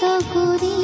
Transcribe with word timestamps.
কৰি 0.00 0.76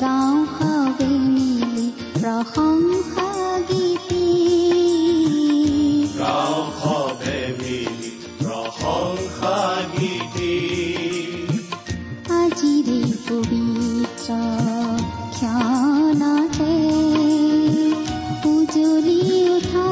গাঁও 0.00 0.36
হাৱে 0.54 1.08
মিলি 1.26 1.86
প্ৰশংসা 2.14 3.28
গীতি 3.68 4.26
গাঁও 6.18 6.58
সবে 6.80 7.38
মিলি 7.60 8.10
প্ৰশংসা 8.40 9.56
গীতি 9.94 10.56
আজিৰে 12.38 13.00
পবিত্ৰ 13.28 14.28
ক্ষণতে 15.36 16.74
উজলি 18.50 19.20
উঠা 19.56 19.88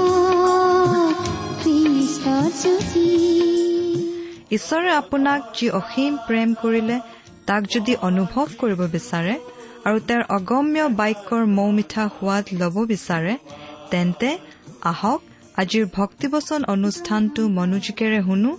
খ্ৰীষ্টৰ 1.61 2.47
জ্যোতি 2.61 3.09
ঈশ্বৰে 4.57 4.91
আপোনাক 4.95 5.41
যি 5.57 5.66
অসীম 5.80 6.13
প্ৰেম 6.27 6.49
কৰিলে 6.63 6.97
তাক 7.52 7.65
যদি 7.74 7.97
অনুভৱ 7.97 8.47
কৰিব 8.59 8.80
বিচাৰে 8.87 9.34
আৰু 9.84 9.98
তেওঁৰ 10.01 10.23
অগম্য 10.29 10.79
বাক্যৰ 11.01 11.47
মৌ 11.47 11.70
মিঠা 11.70 12.09
সোৱাদ 12.09 12.45
ল'ব 12.52 12.77
বিচাৰে 12.85 13.37
তেন্তে 13.90 14.38
আহক 14.82 15.21
আজিৰ 15.57 15.87
ভক্তিবচন 15.95 16.65
অনুষ্ঠানটো 16.65 17.49
মনোযোগেৰে 17.49 18.23
শুনো। 18.23 18.52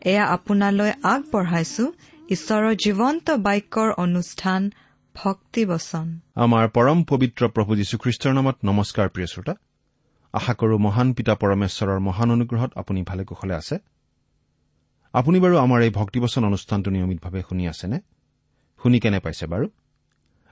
এয়া 0.00 0.24
আপোনালৈ 0.26 0.92
আগবঢ়াইছো। 1.02 1.92
ঈশ্বৰৰ 2.30 2.74
জীৱন্ত 2.74 3.30
বাক্যৰ 3.30 3.90
অনুষ্ঠান 3.98 4.70
ভক্তিবচন। 5.14 6.18
আমাৰ 6.34 6.68
পৰম 6.68 6.98
পবিত্ৰ 7.02 7.48
প্ৰভু 7.48 7.76
যীশুখ্ৰীষ্টৰ 7.76 8.32
নামত 8.32 8.56
নমস্কাৰ 8.64 9.08
প্ৰিয় 9.08 9.26
শ্ৰোতা। 9.26 9.54
আশা 10.32 10.54
কৰো 10.54 10.78
মহান 10.78 11.12
পিতা 11.12 11.34
পৰমেশ্বৰৰ 11.34 11.98
মহান 11.98 12.30
অনুগ্ৰহত 12.30 12.70
আপুনি 12.76 13.02
ভালে 13.02 13.24
কুশলে 13.24 13.54
আছে। 13.54 13.78
আপুনি 15.12 15.40
বাৰু 15.40 15.56
আমাৰ 15.58 15.82
এই 15.82 15.90
ভক্তিবচন 15.90 16.44
অনুষ্ঠানটো 16.44 16.90
নিয়মিতভাৱে 16.90 17.42
শুনি 17.48 17.68
আছেনে? 17.68 18.00
শুনি 18.80 18.98
কেনে 19.00 19.20
পাইছে 19.20 19.46
বাৰু? 19.52 19.66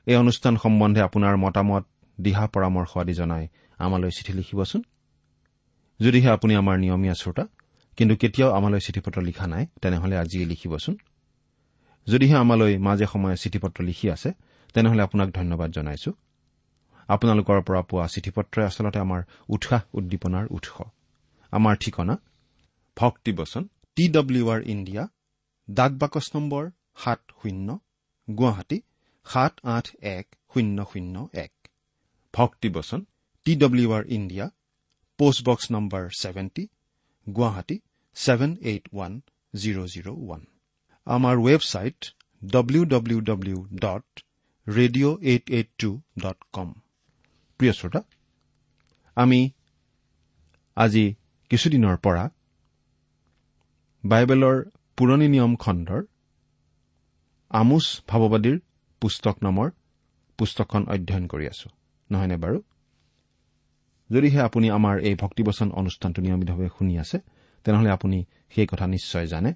এই 0.07 0.17
অনুষ্ঠান 0.17 0.55
সম্বন্ধে 0.57 1.01
আপোনাৰ 1.09 1.35
মতামত 1.45 1.85
দিহা 2.19 2.45
পৰামৰ্শ 2.55 2.93
আদি 2.99 3.15
জনাই 3.15 3.45
আমালৈ 3.79 4.11
চিঠি 4.11 4.33
লিখিবচোন। 4.33 4.83
যদিহে 6.01 6.29
আপুনি 6.31 6.53
আমাৰ 6.55 6.77
নিয়মীয়া 6.79 7.15
শ্ৰোতা 7.15 7.45
কিন্তু 7.99 8.15
কেতিয়াও 8.17 8.51
আমালৈ 8.53 8.81
চিঠি 8.81 9.01
পত্ৰ 9.01 9.19
লিখা 9.23 9.47
নাই 9.47 9.65
তেনেহলে 9.83 10.15
আজিয়ে 10.19 10.45
লিখিবচোন। 10.47 10.95
যদিহে 12.07 12.37
আমালৈ 12.45 12.73
মাজে 12.79 13.07
সময়ে 13.13 13.37
চিঠি 13.37 13.59
পত্ৰ 13.59 13.79
লিখি 13.83 14.07
আছে 14.11 14.31
তেনেহলে 14.75 15.03
আপোনাক 15.03 15.29
ধন্যবাদ 15.31 15.71
জনাইছো। 15.71 16.11
আপোনালোকৰ 17.09 17.59
পৰা 17.67 17.83
পোৱা 17.83 18.07
চিঠি 18.07 18.31
পত্ৰই 18.37 18.65
আচলতে 18.65 18.99
আমাৰ 18.99 19.21
উৎসাহ 19.49 19.83
উদ্দীপনাৰ 19.99 20.47
উৎস। 20.57 20.77
আমাৰ 21.53 21.75
ঠিকনা 21.81 22.15
ভক্তিবচন 22.97 23.63
টি 23.97 24.05
ডব্লিউ 24.09 24.45
আৰ 24.51 24.61
ইণ্ডিয়া 24.67 25.03
ডাক 25.71 25.93
বাকচ 25.93 26.27
নম্বৰ 26.35 26.65
সাত 26.97 27.21
শূন্য 27.41 27.69
গুৱাহাটী 28.29 28.79
সাত 29.27 29.55
আঠ 29.77 29.87
এক 30.17 30.27
শূন্য 30.53 30.79
শূন্য 30.91 31.15
এক। 31.45 31.53
ভক্তিবচন 32.35 33.01
T 33.47 33.53
W 33.63 33.89
R 33.97 34.05
India 34.17 34.47
post box 35.19 35.65
number 35.75 36.03
seventy 36.23 36.65
Guwahati 37.27 37.77
seven 38.17 38.51
eight 38.71 38.85
one 38.95 39.13
zero' 39.55 39.89
zero' 39.93 40.11
one. 40.15 40.43
আমাৰ 41.07 41.35
website 41.47 42.01
W 42.43 42.83
W 42.95 43.19
W 43.31 43.59
dot 43.85 44.07
radio' 44.67 45.17
eight 45.31 45.45
eight 45.57 45.69
two 45.81 45.91
dot 46.25 46.39
com 46.55 46.69
প্ৰিয় 47.61 47.73
শ্ৰোতা 47.79 48.01
আমি 49.17 49.41
আজি 50.77 51.05
কিছুদিনৰ 51.51 51.97
পৰা 52.05 52.25
বাইবেলৰ 54.05 54.57
পুৰণি 54.99 55.27
নিয়ম 55.35 55.53
খণ্ডৰ 55.65 56.01
আমোচ 57.51 57.85
ভাৱবাদীৰ 58.09 58.57
পুস্তক 59.03 59.37
নামৰ 59.43 59.69
পুস্তকখন 60.39 60.83
অধ্যয়ন 60.89 61.25
কৰি 61.27 61.45
আছো। 61.49 61.69
নহয়নে 62.11 62.37
বাৰু? 62.37 62.59
যদিহে 64.11 64.41
আপুনি 64.41 64.67
আমাৰ 64.71 64.97
এই 65.09 65.15
ভক্তিবচন 65.15 65.69
অনুষ্ঠানটো 65.71 66.21
নিয়মিতভাৱে 66.23 66.69
শুনি 66.79 66.95
আছে 66.99 67.19
তেনেহলে 67.65 67.91
আপুনি 67.91 68.19
সেই 68.55 68.67
কথা 68.67 68.87
নিশ্চয় 68.87 69.27
জানে। 69.27 69.51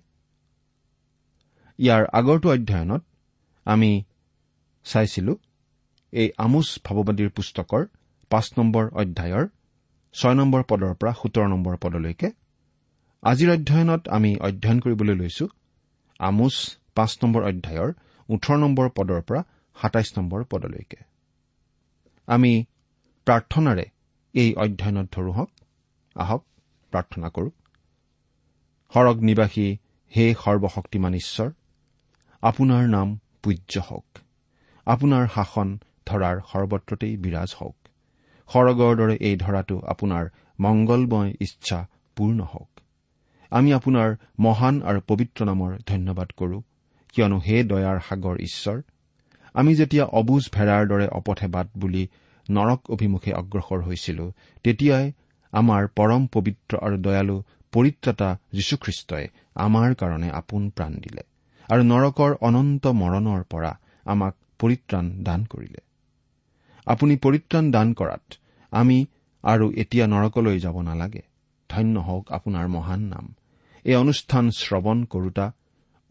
ইয়াৰ 1.79 2.03
আগৰটো 2.19 2.49
অধ্যয়নত 2.51 3.03
আমি 3.67 3.91
চাইছিলো 4.85 5.33
এই 6.13 6.29
আমোচ 6.39 6.69
ভাৱবাদীৰ 6.85 7.31
পুস্তকৰ 7.31 7.83
পাঁচ 8.31 8.47
নম্বৰ 8.59 8.85
অধ্যায়ৰ 8.93 9.45
ছয় 10.15 10.35
নম্বৰ 10.35 10.63
পদৰ 10.71 10.93
পৰা 10.95 11.13
সোতৰ 11.21 11.47
নম্বৰ 11.49 11.75
পদলৈকে। 11.77 12.29
আজিৰ 13.23 13.49
অধ্যয়নত 13.51 14.03
আমি 14.09 14.31
অধ্যয়ন 14.47 14.79
কৰিবলৈ 14.81 15.15
লৈছো 15.15 15.45
আমোচ 16.21 16.57
পাঁচ 16.95 17.19
নম্বৰ 17.23 17.43
অধ্যায়ৰ 17.43 17.93
ওঠৰ 18.29 18.57
নম্বৰ 18.57 18.89
পদৰ 18.95 19.23
পৰা 19.23 19.43
সাতাইছ 19.83 20.19
নম্বৰ 20.19 20.45
পদলৈকে। 20.45 20.97
আমি 22.27 22.65
প্ৰাৰ্থনাৰে 23.27 23.85
এই 24.35 24.55
অধ্যয়নত 24.55 25.09
ধৰো 25.13 25.33
হওক। 25.33 25.51
আহক 26.17 26.45
প্ৰাৰ্থনা 26.91 27.29
কৰো। 27.29 27.51
সৰগ 28.95 29.21
নিবাসী 29.21 29.77
হে 30.17 30.35
সৰ্বশক্তিমান 30.45 31.15
ঈশ্বৰ 31.15 31.51
আপোনাৰ 32.43 32.89
নাম 32.89 33.19
পূজ্য 33.43 33.81
হওক। 33.81 34.19
আপোনাৰ 34.87 35.29
শাসন 35.35 35.79
ধৰাৰ 36.07 36.41
সৰ্বত্ৰতেই 36.53 37.17
বিৰাজ 37.17 37.55
হওক। 37.61 37.77
সৰগৰ 38.53 38.97
দৰে 38.97 39.17
এই 39.21 39.37
ধৰাটো 39.37 39.81
আপোনাৰ 39.81 40.29
মংগলময় 40.61 41.33
ইচ্ছা 41.41 41.89
পূৰ্ণ 42.17 42.41
হওক। 42.43 42.81
আমি 43.51 43.73
আপোনাৰ 43.73 44.17
মহান 44.39 44.83
আৰু 44.83 45.01
পবিত্ৰ 45.09 45.45
নামৰ 45.45 45.79
ধন্যবাদ 45.87 46.31
কৰো। 46.37 46.63
কিয়নো 47.13 47.39
হে 47.39 47.65
দয়াৰ 47.65 47.99
সাগৰ 48.09 48.37
ঈশ্বৰ 48.41 48.83
আমি 49.55 49.75
যেতিয়া 49.75 50.05
অবুজ 50.05 50.51
ভেড়াৰ 50.53 50.89
দৰে 50.89 51.07
অপথে 51.09 51.47
বাট 51.47 51.69
বুলি 51.77 52.09
নৰক 52.51 52.91
অভিমুখে 52.91 53.33
অগ্ৰসৰ 53.33 53.81
হৈছিলো 53.83 54.33
তেতিয়াই 54.63 55.13
আমাৰ 55.53 55.89
পৰম 55.89 56.27
পবিত্ৰ 56.27 56.79
আৰু 56.83 56.97
দয়ালু 56.97 57.43
পৰিত্ৰাতা 57.73 58.39
যীশুখ্ৰীষ্টই 58.53 59.29
আমাৰ 59.55 59.95
কাৰণে 59.95 60.31
আপোন 60.31 60.71
প্ৰাণ 60.71 60.93
দিলে 60.95 61.23
আৰু 61.69 61.83
নৰকৰ 61.83 62.31
অনন্ত 62.41 62.87
মৰণৰ 62.87 63.43
পৰা 63.43 63.81
আমাক 64.05 64.35
পৰিত্ৰাণ 64.59 65.23
দান 65.23 65.45
কৰিলে। 65.45 65.81
আপুনি 66.87 67.17
পৰিত্ৰাণ 67.17 67.71
দান 67.71 67.93
কৰাত 67.93 68.35
আমি 68.71 69.07
আৰু 69.43 69.73
এতিয়া 69.77 70.07
নৰকলৈ 70.07 70.59
যাব 70.59 70.81
নালাগে। 70.81 71.23
ধন্য 71.71 71.99
হওক 71.99 72.33
আপোনাৰ 72.33 72.69
মহান 72.69 73.01
নাম। 73.01 73.35
এই 73.85 73.95
অনুষ্ঠান 73.95 74.51
শ্ৰৱণ 74.51 75.05
কৰোতা 75.05 75.53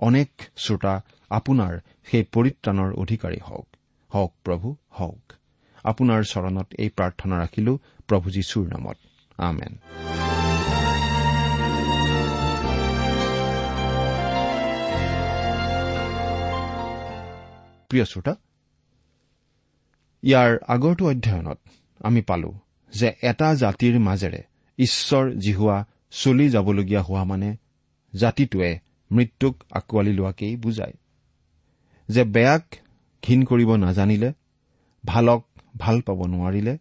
অনেক 0.01 0.29
শ্ৰোতা 0.57 1.01
আপোনাৰ 1.29 1.79
সেই 2.03 2.23
পৰিত্ৰাণৰ 2.23 2.93
অধিকাৰী 2.93 3.37
হওক। 3.49 3.67
হওক 4.15 4.33
প্ৰভু 4.43 4.75
হওক। 4.89 5.33
আপোনাৰ 5.83 6.23
চৰণত 6.23 6.67
এই 6.79 6.89
প্ৰাৰ্থনা 6.89 7.35
ৰাখিলো 7.43 7.79
প্ৰভু 8.07 8.31
যীশুৰ 8.31 8.67
নামত। 8.67 8.97
আমেন। 9.37 9.73
প্ৰিয় 17.89 18.05
শ্ৰোতা 18.05 18.35
ইয়াৰ 20.23 20.57
আগৰটো 20.67 21.09
অধ্যয়নত 21.09 21.59
আমি 21.99 22.21
পালো 22.21 22.59
যে 22.93 23.13
এটা 23.21 23.55
জাতিৰ 23.55 23.99
মাজেৰে 23.99 24.43
ঈশ্বৰ 24.77 25.31
জিহুৱা 25.31 25.85
চলি 26.11 26.49
যাবলগীয়া 26.49 27.01
হোৱা 27.01 27.23
মানে 27.23 27.57
জাতিটোৱে 28.15 28.79
মৃত্যুক 29.11 29.55
আঁকোৱালি 29.71 30.13
লোৱাকেই 30.13 30.55
বুজায়। 30.55 30.95
যে 32.09 32.23
বেয়াক 32.23 32.65
ঘীন 33.23 33.43
কৰিব 33.43 33.69
নাজানিলে 33.75 34.29
ভালক 35.03 35.41
ভাল 35.77 36.01
পাব 36.01 36.19
নোৱাৰিলে 36.25 36.73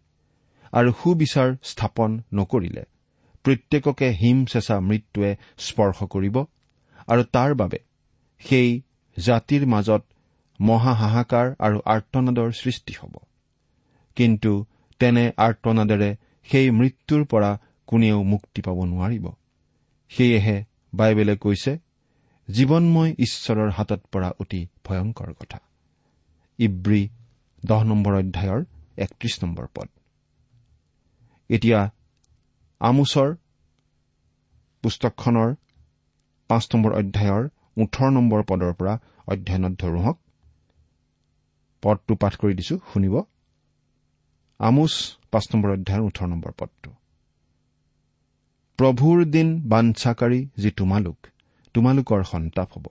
আৰু 0.73 0.89
সুবিচাৰ 1.03 1.49
স্থাপন 1.63 2.11
নকৰিলে 2.33 2.83
প্ৰত্যেককে 3.45 4.07
হিম 4.11 4.37
চেঁচা 4.45 4.79
মৃত্যুৱে 4.79 5.31
স্পৰ্শ 5.57 5.97
কৰিব 6.03 6.35
আৰু 7.07 7.23
তাৰ 7.31 7.51
বাবে 7.53 7.79
সেই 8.39 8.69
জাতিৰ 9.17 9.63
মাজত 9.65 10.01
মহা 10.59 10.93
হাহাকাৰ 10.93 11.47
আৰু 11.59 11.77
আৰ্তনাদৰ 11.85 12.49
সৃষ্টি 12.51 12.93
হ'ব। 13.01 13.13
কিন্তু 14.15 14.51
তেনে 14.99 15.31
আৰ্তনাদেৰে 15.37 16.09
সেই 16.49 16.67
মৃত্যুৰ 16.71 17.21
পৰা 17.25 17.51
কোনেও 17.87 18.23
মুক্তি 18.23 18.61
পাব 18.61 18.77
নোৱাৰিব। 18.85 19.25
সেয়েহে 20.11 20.57
বাইবেলে 20.93 21.35
কৈছে 21.37 21.71
জীৱনময় 22.49 23.11
ঈশ্বৰৰ 23.19 23.69
হাতত 23.69 24.01
পৰা 24.11 24.29
অতি 24.39 24.67
ভয়ংকৰ 24.85 25.33
কথা। 25.33 25.59
ইব্ৰী 26.59 27.09
দহ 27.65 27.83
নম্বৰ 27.83 28.13
অধ্যায়ৰ 28.13 28.61
একত্ৰিশ 28.97 29.43
নম্বৰ 29.43 29.67
পদ। 29.75 29.87
এতিয়া 31.49 31.79
আমোচৰ 32.81 33.29
পুস্তকখনৰ 34.83 35.49
পাঁচ 36.49 36.63
নম্বৰ 36.75 36.91
অধ্যায়ৰ 36.91 37.43
ওঠৰ 37.77 38.09
নম্বৰ 38.11 38.43
পদৰ 38.43 38.73
পৰা 38.73 38.93
অধ্যয়নত 39.27 39.73
ধৰো 39.81 39.99
হওক। 40.01 40.17
পদটো 41.83 42.13
পাঠ 42.15 42.33
কৰি 42.35 42.53
দিছো 42.53 42.75
শুনিব। 42.93 43.15
আমোচ 44.59 44.93
পাঁচ 45.31 45.45
নম্বৰ 45.51 45.69
অধ্যায়ৰ 45.71 46.03
ওঠৰ 46.05 46.27
নম্বৰ 46.27 46.51
পদটো। 46.51 46.89
প্ৰভুৰ 48.79 49.17
দিন 49.25 49.47
বাঞ্ছাকাৰী 49.69 50.39
যি 50.57 50.69
তোমালোক 50.71 51.30
তোমালোকৰ 51.73 52.21
সন্তাপ 52.23 52.69
হ'ব। 52.73 52.85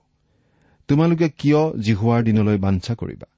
তোমালোকে 0.88 1.28
কিয় 1.40 1.60
জিহুৱাৰ 1.80 2.20
দিনলৈ 2.22 2.58
বাঞ্ছা 2.58 2.94
কৰিবা? 2.94 3.28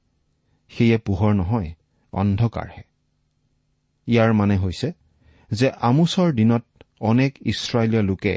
সেয়ে 0.71 0.99
পোহৰ 0.99 1.33
নহয় 1.35 1.71
অন্ধকাৰহে। 2.13 2.83
ইয়াৰ 4.09 4.33
মানে 4.33 4.57
হৈছে 4.57 4.89
যে 5.51 5.71
আমোচৰ 5.81 6.29
দিনত 6.33 6.65
অনেক 7.01 7.33
ইছৰাইলীয় 7.47 8.03
লোকে 8.03 8.35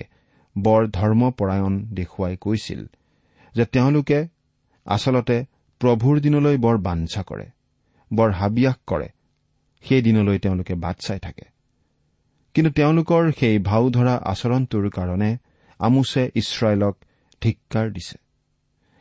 বৰ 0.55 0.81
ধৰ্মপৰায়ণ 0.87 1.73
দেখুৱাই 1.93 2.35
কৈছিল 2.41 2.81
যে 3.55 3.65
তেওঁলোকে 3.65 4.19
আচলতে 4.85 5.37
প্ৰভুৰ 5.81 6.15
দিনলৈ 6.19 6.57
বৰ 6.57 6.77
বাঞ্ছা 6.77 7.21
কৰে 7.23 7.47
বৰ 8.11 8.29
হাবিয়াস 8.31 8.77
কৰে 8.87 9.09
সেই 9.83 10.01
দিনলৈ 10.01 10.37
তেওঁলোকে 10.39 10.73
বাট 10.75 10.97
চাই 10.99 11.19
থাকে। 11.19 11.45
কিন্তু 12.55 12.71
তেওঁলোকৰ 12.71 13.23
সেই 13.39 13.59
ভাও 13.59 13.89
ধৰা 13.89 14.15
আচৰণটোৰ 14.25 14.85
কাৰণে 14.89 15.29
আমোছে 15.79 16.31
ইছৰাইলক 16.35 16.95
ধিক্কাৰ 17.41 17.91
দিছে। 17.91 18.17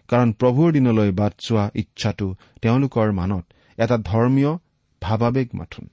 কাৰণ 0.09 0.33
প্ৰভুৰ 0.33 0.73
দিনলৈ 0.73 1.11
বাট 1.11 1.33
চোৱা 1.39 1.71
ইচ্ছাটো 1.75 2.35
তেওঁলোকৰ 2.63 3.13
মানত 3.13 3.45
এটা 3.79 3.97
ধৰ্মীয় 3.99 4.53
ভাৱাবেগ 5.03 5.49
মাথোন। 5.55 5.89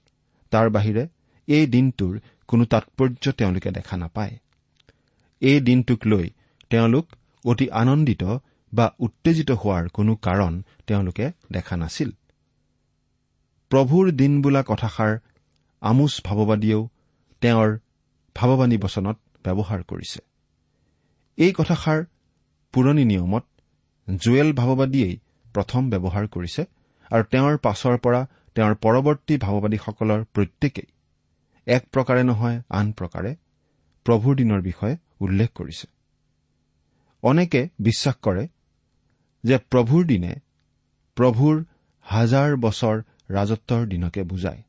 তাৰ 0.51 0.69
বাহিৰে 0.69 1.07
এই 1.47 1.67
দিনটোৰ 1.67 2.19
কোনো 2.47 2.65
তাৎপৰ্য 2.65 3.31
তেওঁলোকে 3.31 3.71
দেখা 3.71 3.97
নাপায়। 3.97 4.37
এই 5.41 5.59
দিনটোক 5.59 5.99
লৈ 6.05 6.29
তেওঁলোক 6.69 7.05
অতি 7.45 7.69
আনন্দিত 7.69 8.23
বা 8.73 8.95
উত্তেজিত 8.99 9.51
হোৱাৰ 9.51 9.87
কোনো 9.87 10.15
কাৰণ 10.15 10.63
তেওঁলোকে 10.87 11.31
দেখা 11.51 11.77
নাছিল। 11.77 12.11
প্ৰভুৰ 13.69 14.11
দিন 14.11 14.41
বোলা 14.41 14.63
কথাষাৰ 14.67 15.17
আমোচ 15.81 16.21
ভাৱবাদীয়েও 16.23 16.89
তেওঁৰ 17.41 17.77
ভাৱবাণী 18.35 18.77
বচনত 18.77 19.17
ব্যৱহাৰ 19.45 19.83
কৰিছে। 19.83 20.30
এই 21.45 21.51
কথাষাৰ 21.59 21.99
পুৰণি 22.73 23.03
নিয়মত 23.05 23.45
জুৱেল 24.07 24.49
ভাৱবাদীয়েই 24.53 25.15
প্ৰথম 25.53 25.81
ব্যৱহাৰ 25.89 26.25
কৰিছে 26.27 26.63
আৰু 27.11 27.23
তেওঁৰ 27.31 27.55
পাছৰ 27.65 27.95
পৰা 28.03 28.21
তেওঁৰ 28.55 28.73
পৰৱৰ্তী 28.83 29.35
ভাৱবাদীসকলৰ 29.37 30.21
প্ৰত্যেকেই 30.33 30.89
এক 31.67 31.83
প্ৰকাৰে 31.93 32.23
নহয় 32.23 32.57
আন 32.69 32.87
প্ৰকাৰে 32.91 33.31
প্ৰভুৰ 34.05 34.33
দিনৰ 34.35 34.61
বিষয়ে 34.61 34.95
উল্লেখ 35.21 35.49
কৰিছে। 35.55 35.87
অনেকে 37.23 37.61
বিশ্বাস 37.79 38.15
কৰে 38.21 38.43
যে 39.43 39.57
প্ৰভুৰ 39.71 40.03
দিনে 40.05 40.33
প্ৰভুৰ 41.17 41.55
হাজাৰ 42.05 42.49
বছৰ 42.55 42.95
ৰাজত্বৰ 43.29 43.81
দিনকে 43.85 44.21
বুজায়। 44.23 44.61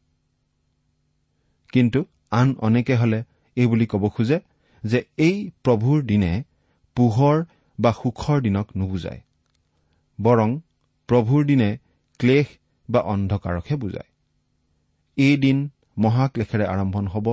কিন্তু 1.73 2.01
আন 2.31 2.49
অনেকে 2.59 2.95
হলে 2.97 3.19
এই 3.57 3.67
বুলি 3.67 3.87
ক'ব 3.87 4.05
খোজে 4.09 4.39
যে 4.83 4.99
এই 5.19 5.37
প্ৰভুৰ 5.65 5.99
দিনে 6.03 6.33
পোহৰ 6.97 7.37
বা 7.79 7.91
সুখৰ 7.93 8.39
দিনক 8.41 8.67
নুবুজায় 8.77 9.21
বৰং 10.19 10.51
প্ৰভুৰ 11.09 11.45
দিনে 11.45 11.71
ক্লেশ 12.21 12.47
বা 12.89 13.01
অন্ধকাৰকহে 13.13 13.77
বুজায়। 13.77 14.11
এই 15.17 15.37
দিন 15.37 15.59
মহাক্লেশেৰে 15.99 16.67
আৰম্ভণ 16.67 17.07
হ'ব 17.07 17.27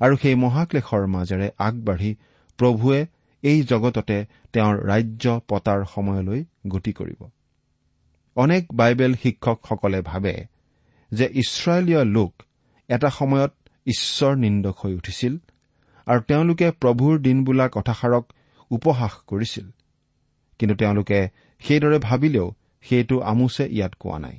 আৰু 0.00 0.14
সেই 0.16 0.34
মহাক্লেশৰ 0.34 1.04
মাজেৰে 1.06 1.48
আগবাঢ়ি 1.58 2.10
প্ৰভুৱে 2.58 3.00
এই 3.42 3.58
জগততে 3.62 4.18
তেওঁৰ 4.52 4.74
ৰাজ্য 4.86 5.40
পতাৰ 5.48 5.80
সময়লৈ 5.84 6.40
গতি 6.68 6.92
কৰিব। 6.92 7.20
অনেক 8.36 8.62
বাইবেল 8.74 9.12
শিক্ষকসকলে 9.14 10.00
ভাবে 10.02 10.34
যে 11.12 11.26
ইছৰাইলীয় 11.34 12.02
লোক 12.04 12.32
এটা 12.88 13.10
সময়ত 13.10 13.52
ঈশ্বৰ 13.86 14.32
নিন্দক 14.36 14.76
হৈ 14.84 14.92
উঠিছিল 14.94 15.34
আৰু 16.06 16.20
তেওঁলোকে 16.20 16.68
প্ৰভুৰ 16.70 17.14
দিন 17.18 17.44
বোলা 17.44 17.66
কথাষাৰক 17.72 18.24
উপহাস 18.76 19.12
কৰিছিল। 19.26 19.66
কিন্তু 20.58 20.74
তেওঁলোকে 20.76 21.18
সেইদৰে 21.60 21.98
ভাবিলেও 21.98 22.46
সেইটো 22.82 23.16
আমোছে 23.20 23.64
ইয়াত 23.70 23.92
কোৱা 23.94 24.18
নাই। 24.18 24.36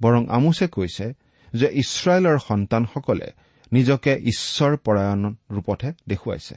বৰং 0.00 0.22
আমোছে 0.28 0.66
কৈছে 0.68 1.06
যে 1.52 1.68
ইছৰাইলৰ 1.72 2.38
সন্তানসকলে 2.38 3.28
নিজকে 3.72 4.12
ঈশ্বৰ 4.22 4.72
পৰায়ণ 4.76 5.22
ৰূপতহে 5.50 5.90
দেখুৱাইছে। 6.08 6.54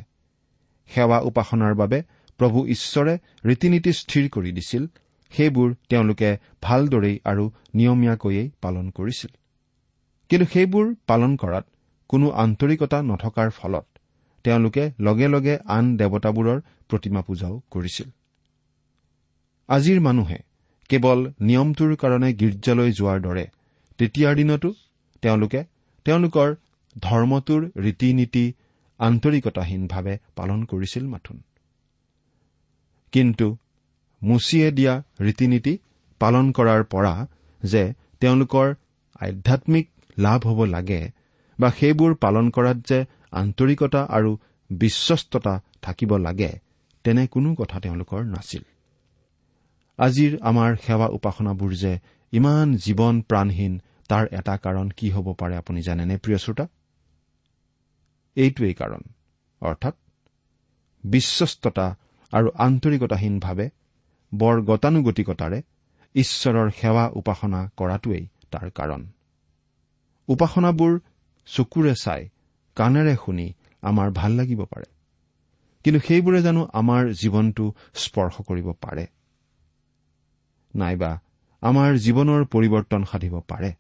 সেৱা 0.87 1.17
উপাসনাৰ 1.19 1.73
বাবে 1.73 1.99
প্ৰভু 2.37 2.59
ঈশ্বৰে 2.67 3.13
ৰীতি 3.45 3.67
নীতি 3.69 3.91
স্থিৰ 3.93 4.25
কৰি 4.29 4.51
দিছিল 4.51 4.83
সেইবোৰ 5.31 5.69
তেওঁলোকে 5.89 6.29
ভালদৰেই 6.61 7.15
আৰু 7.25 7.43
নিয়মীয়াকৈয়ে 7.75 8.43
পালন 8.61 8.85
কৰিছিল। 8.89 9.31
কিন্তু 10.29 10.45
সেইবোৰ 10.53 10.85
পালন 11.07 11.31
কৰাত 11.35 11.65
কোনো 12.09 12.29
আন্তৰিকতা 12.29 12.97
নথকাৰ 13.01 13.49
ফলত 13.49 13.85
তেওঁলোকে 14.43 14.83
লগে 14.99 15.27
লগে 15.27 15.55
আন 15.67 15.85
দেৱতাবোৰৰ 15.97 16.59
প্ৰতিমা 16.89 17.21
পূজাও 17.21 17.55
কৰিছিল। 17.71 18.07
আজিৰ 19.69 19.99
মানুহে 19.99 20.39
কেৱল 20.89 21.19
নিয়মটোৰ 21.41 21.91
কাৰণে 21.95 22.29
গীৰ্জালৈ 22.33 22.91
যোৱাৰ 22.91 23.19
দৰে 23.21 23.45
তেতিয়াৰ 23.99 24.35
দিনতো 24.35 24.69
তেওঁলোকে 25.23 25.61
তেওঁলোকৰ 26.05 26.49
ধৰ্মটোৰ 26.95 27.61
ৰীতি 27.77 28.09
নীতি 28.13 28.45
আন্তৰিকতাহীনভাৱে 28.99 30.15
পালন 30.35 30.59
কৰিছিল 30.63 31.03
মাথোন। 31.07 31.37
কিন্তু 33.13 33.47
মুচিয়ে 34.21 34.71
দিয়া 34.71 34.93
ৰীতি 35.19 35.47
নীতি 35.47 35.73
পালন 36.19 36.51
কৰাৰ 36.51 36.83
পৰা 36.83 37.13
যে 37.63 37.83
তেওঁলোকৰ 38.19 38.67
আধ্যামিক 39.19 39.89
লাভ 40.17 40.47
হ'ব 40.47 40.59
লাগে 40.65 41.01
বা 41.59 41.69
সেইবোৰ 41.71 42.15
পালন 42.15 42.49
কৰাত 42.49 42.77
যে 42.89 42.99
আন্তৰিকতা 43.41 44.01
আৰু 44.17 44.31
বিশ্বস্ততা 44.69 45.53
থাকিব 45.81 46.11
লাগে 46.17 46.51
তেনে 47.05 47.23
কোনো 47.27 47.49
কথা 47.55 47.77
তেওঁলোকৰ 47.79 48.21
নাছিল। 48.25 48.63
আজিৰ 49.99 50.31
আমাৰ 50.41 50.69
সেৱা 50.85 51.07
উপাসনাবোৰ 51.17 51.71
যে 51.73 51.93
ইমান 52.33 52.67
জীৱন 52.83 53.15
প্ৰাণহীন 53.29 53.73
তাৰ 54.09 54.25
এটা 54.39 54.55
কাৰণ 54.57 54.87
কি 54.97 55.07
হ'ব 55.09 55.27
পাৰে 55.39 55.55
আপুনি 55.57 55.79
জানেনে 55.81 56.15
প্ৰিয় 56.17 56.37
শ্ৰোতা? 56.37 56.65
এইটোৱেই 58.37 58.73
কাৰণ 58.73 59.01
অৰ্থাৎ 59.61 59.95
বিশ্বস্ততা 61.03 61.87
আৰু 62.33 62.47
আন্তৰিকতাহীনভাৱে 62.57 63.67
বৰ 64.31 64.55
গতানুগতিকতাৰে 64.61 65.59
ঈশ্বৰৰ 66.15 66.67
সেৱা 66.79 67.05
উপাসনা 67.19 67.59
কৰাটোৱেই 67.77 68.23
তাৰ 68.51 68.67
কাৰণ। 68.71 69.01
উপাসনাবোৰ 70.27 70.91
চকুৰে 71.47 71.93
চাই 71.95 72.21
কাণেৰে 72.75 73.15
শুনি 73.25 73.53
আমাৰ 73.81 74.11
ভাল 74.11 74.31
লাগিব 74.31 74.65
পাৰে। 74.65 74.85
কিন্তু 75.83 76.07
সেইবোৰে 76.07 76.41
জানো 76.41 76.67
আমাৰ 76.73 77.09
জীৱনটো 77.11 77.73
স্পৰ্শ 77.93 78.41
কৰিব 78.41 78.71
পাৰে। 78.71 79.07
নাইবা 80.75 81.19
আমাৰ 81.61 81.95
জীৱনৰ 81.95 82.45
পৰিৱৰ্তন 82.45 83.03
সাধিব 83.03 83.39
পাৰে। 83.39 83.73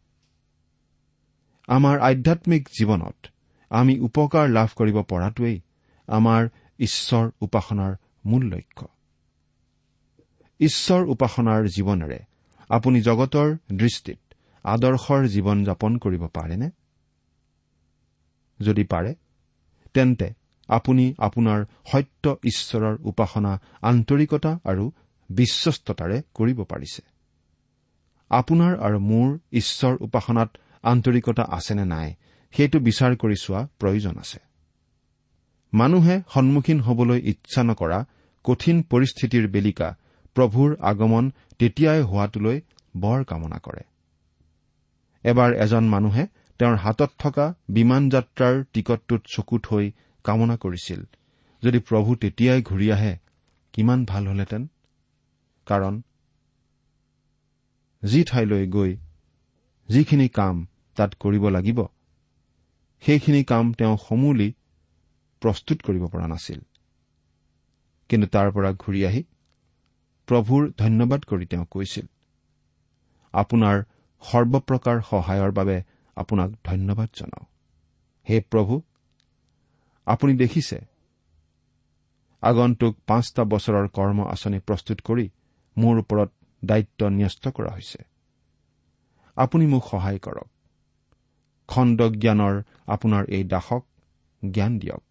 আমাৰ 1.67 1.99
আধ্যামিক 1.99 2.69
জীৱনত 2.79 3.27
আমি 3.69 3.99
উপকাৰ 3.99 4.49
লাভ 4.49 4.69
কৰিব 4.75 5.01
পৰাটোৱেই 5.01 5.61
আমাৰ 6.07 6.49
ঈশ্বৰ 6.79 7.31
উপাসনাৰ 7.41 7.95
মূল 8.25 8.43
লক্ষ্য। 8.43 8.87
ঈশ্বৰ 10.59 11.03
উপাসনাৰ 11.03 11.67
জীৱনেৰে 11.67 12.19
আপুনি 12.69 13.01
জগতৰ 13.01 13.57
দৃষ্টিত 13.71 14.19
আদৰ্শৰ 14.63 15.27
জীৱন 15.27 15.63
যাপন 15.63 15.97
কৰিব 15.97 16.27
পাৰেনে? 16.27 16.69
যদি 18.59 18.83
পাৰে 18.83 19.15
তেন্তে 19.93 20.27
আপুনি 20.69 21.05
আপোনাৰ 21.17 21.59
সত্য 21.91 22.37
ঈশ্বৰৰ 22.43 22.95
উপাসনা 23.03 23.61
আন্তৰিকতা 23.81 24.51
আৰু 24.65 24.91
বিশ্বস্ততাৰে 25.29 26.17
কৰিব 26.33 26.63
পাৰিছে। 26.63 27.01
আপোনাৰ 28.31 28.73
আৰু 28.79 28.99
মোৰ 28.99 29.27
ঈশ্বৰ 29.51 29.93
উপাসনাত 30.01 30.49
আন্তৰিকতা 30.83 31.43
আছেনে 31.49 31.85
নাই 31.85 32.15
সেইটো 32.53 32.79
বিচাৰ 32.79 33.11
কৰি 33.15 33.35
চোৱা 33.35 33.61
প্ৰয়োজন 33.79 34.15
আছে। 34.17 34.39
মানুহে 35.73 36.21
সন্মুখীন 36.33 36.79
হবলৈ 36.79 37.19
ইচ্ছা 37.23 37.63
নকৰা 37.63 37.99
কঠিন 38.43 38.77
পৰিস্থিতিৰ 38.81 39.47
বেলিকা 39.47 39.89
প্ৰভুৰ 40.35 40.77
আগমন 40.81 41.31
তেতিয়াই 41.59 42.01
হোৱাটোলৈ 42.01 42.61
বৰ 42.97 43.23
কামনা 43.23 43.57
কৰে। 43.57 43.83
এবাৰ 45.23 45.53
এজন 45.53 45.83
মানুহে 45.89 46.27
তেওঁৰ 46.59 46.75
হাতত 46.77 47.11
থকা 47.19 47.45
বিমান 47.69 48.09
যাত্ৰাৰ 48.09 48.55
টিকটটোত 48.73 49.21
চকু 49.33 49.59
থৈ 49.59 49.85
কামনা 50.25 50.55
কৰিছিল 50.57 51.01
যদি 51.63 51.79
প্ৰভু 51.87 52.15
তেতিয়াই 52.21 52.59
ঘূৰি 52.61 52.87
আহে 52.91 53.13
কিমান 53.73 53.99
ভাল 54.05 54.23
হলহেঁতেন? 54.27 54.63
কাৰণ 55.67 55.93
যি 58.03 58.19
ঠাইলৈ 58.23 58.63
গৈ 58.67 58.91
যিখিনি 59.89 60.27
কাম 60.29 60.55
তাত 60.97 61.11
কৰিব 61.19 61.43
লাগিব 61.49 61.79
সেইখিনি 63.03 63.41
কাম 63.43 63.65
তেওঁ 63.73 63.95
সমূলি 64.07 64.49
প্ৰস্তুত 65.41 65.77
কৰিব 65.87 66.03
পৰা 66.07 66.27
নাছিল। 66.27 66.59
কিন্তু 68.09 68.27
তাৰ 68.27 68.47
পৰা 68.55 68.69
ঘূৰি 68.83 69.01
আহি 69.09 69.21
প্ৰভুৰ 70.27 70.61
ধন্যবাদ 70.77 71.21
কৰি 71.29 71.45
তেওঁ 71.51 71.65
কৈছিল 71.71 72.05
আপোনাৰ 73.33 73.77
সৰ্বপ্ৰকাৰ 74.23 74.97
সহায়ৰ 75.09 75.51
বাবে 75.51 75.77
আপোনাক 76.15 76.49
ধন্যবাদ 76.63 77.09
জনাওঁ। 77.15 77.45
হে 78.29 78.41
প্ৰভু 78.41 78.81
আপুনি 80.05 80.33
দেখিছে 80.37 80.77
আগন্তুক 82.43 82.93
পাঁচটা 83.07 83.43
বছৰৰ 83.43 83.87
কৰ্ম 83.87 84.19
আঁচনি 84.27 84.59
প্ৰস্তুত 84.59 85.01
কৰি 85.01 85.29
মোৰ 85.77 85.99
ওপৰত 85.99 86.29
দায়িত্ব 86.65 87.07
ন্যস্ত 87.07 87.47
কৰা 87.47 87.71
হৈছে। 87.71 87.99
আপুনি 89.35 89.65
মোক 89.67 89.83
সহায় 89.89 90.19
কৰক। 90.19 90.47
খণ্ড 91.67 91.99
জ্ঞানৰ 92.01 92.63
আপোনাৰ 92.87 93.23
এই 93.29 93.43
দাসক 93.43 93.83
জ্ঞান 94.51 94.79
দিয়ক। 94.79 95.03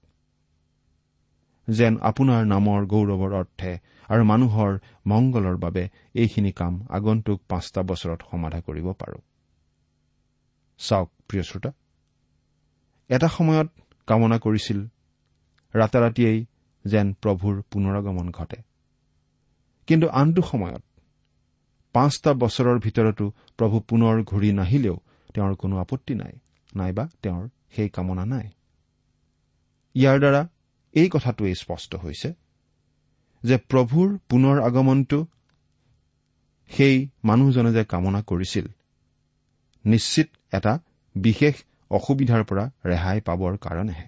যেন 1.68 1.98
আপোনাৰ 2.00 2.44
নামৰ 2.44 2.86
গৌৰৱৰ 2.86 3.32
অৰ্থে 3.32 3.78
আৰু 4.08 4.24
মানুহৰ 4.24 4.78
মংগলৰ 5.06 5.56
বাবে 5.56 5.88
এইখিনি 6.14 6.52
কাম 6.52 6.86
আগন্তুক 6.90 7.40
পাঁচটা 7.48 7.82
বছৰত 7.82 8.20
সমাধা 8.30 8.60
কৰিব 8.60 8.92
পাৰো। 8.92 9.18
চাওক 10.86 11.08
প্ৰিয় 11.28 11.44
শ্ৰোতা। 11.48 11.70
এটা 13.10 13.28
সময়ত 13.28 13.68
কামনা 14.08 14.36
কৰিছিল 14.44 14.78
ৰাতাৰাতিয়েই 15.74 16.40
যেন 16.84 17.06
প্ৰভুৰ 17.22 17.54
পুনৰাগমন 17.70 18.26
ঘটে। 18.30 18.58
কিন্তু 19.88 20.06
আনটো 20.20 20.42
সময়ত 20.42 20.82
পাঁচটা 21.94 22.30
বছৰৰ 22.42 22.76
ভিতৰতো 22.78 23.24
প্ৰভু 23.58 23.76
পুনৰ 23.88 24.14
ঘূৰি 24.30 24.50
নাহিলেও 24.52 24.96
তেওঁৰ 25.34 25.52
কোনো 25.54 25.74
আপত্তি 25.78 26.14
নাই 26.14 26.34
নাইবা 26.76 27.04
তেওঁৰ 27.22 27.42
সেই 27.74 27.88
কামনা 27.88 28.24
নাই। 28.24 28.46
ইয়াৰ 29.94 30.16
দ্বাৰা 30.22 30.42
এই 30.94 31.08
কথাটোৱেই 31.08 31.54
স্পষ্ট 31.54 31.90
হৈছে 31.96 32.28
যে 33.42 33.56
প্ৰভুৰ 33.70 34.08
পুনৰ 34.28 34.56
আগমনটো 34.62 35.18
সেই 36.70 36.96
মানুহজনে 37.24 37.70
যে 37.72 37.82
কামনা 37.84 38.20
কৰিছিল 38.22 38.66
নিশ্চিত 39.84 40.28
এটা 40.52 40.72
বিশেষ 41.14 41.54
অসুবিধাৰ 41.90 42.42
পৰা 42.44 42.64
ৰেহাই 42.86 43.20
পাবৰ 43.20 43.52
কাৰণেহে। 43.56 44.06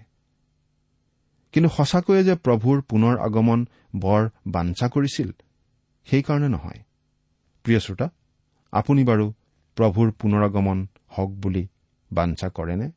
কিন্তু 1.53 1.69
সঁচাকৈয়ে 1.69 2.23
যে 2.23 2.35
প্ৰভুৰ 2.35 2.81
পুনৰ 2.81 3.15
আগমন 3.19 3.65
বৰ 3.95 4.29
বাঞ্ছা 4.47 4.87
কৰিছিল 4.87 5.29
সেইকাৰণে 6.07 6.47
নহয়। 6.47 6.79
প্ৰিয় 7.65 7.79
শ্ৰোতা 7.79 8.07
আপুনি 8.73 9.03
বাৰু 9.03 9.25
প্ৰভুৰ 9.77 10.11
পুনৰাগমন 10.11 10.87
হওক 11.07 11.31
বুলি 11.31 11.67
বাঞ্ছা 12.11 12.49
কৰেনে? 12.49 12.91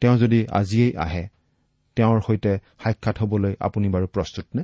তেওঁ 0.00 0.16
যদি 0.18 0.46
আজিয়েই 0.50 0.96
আহে 0.96 1.28
তেওঁৰ 1.96 2.20
সৈতে 2.20 2.52
সাক্ষাৎ 2.82 3.16
হবলৈ 3.18 3.52
আপুনি 3.60 3.88
বাৰু 3.88 4.06
প্ৰস্তুত 4.06 4.46
নে? 4.54 4.62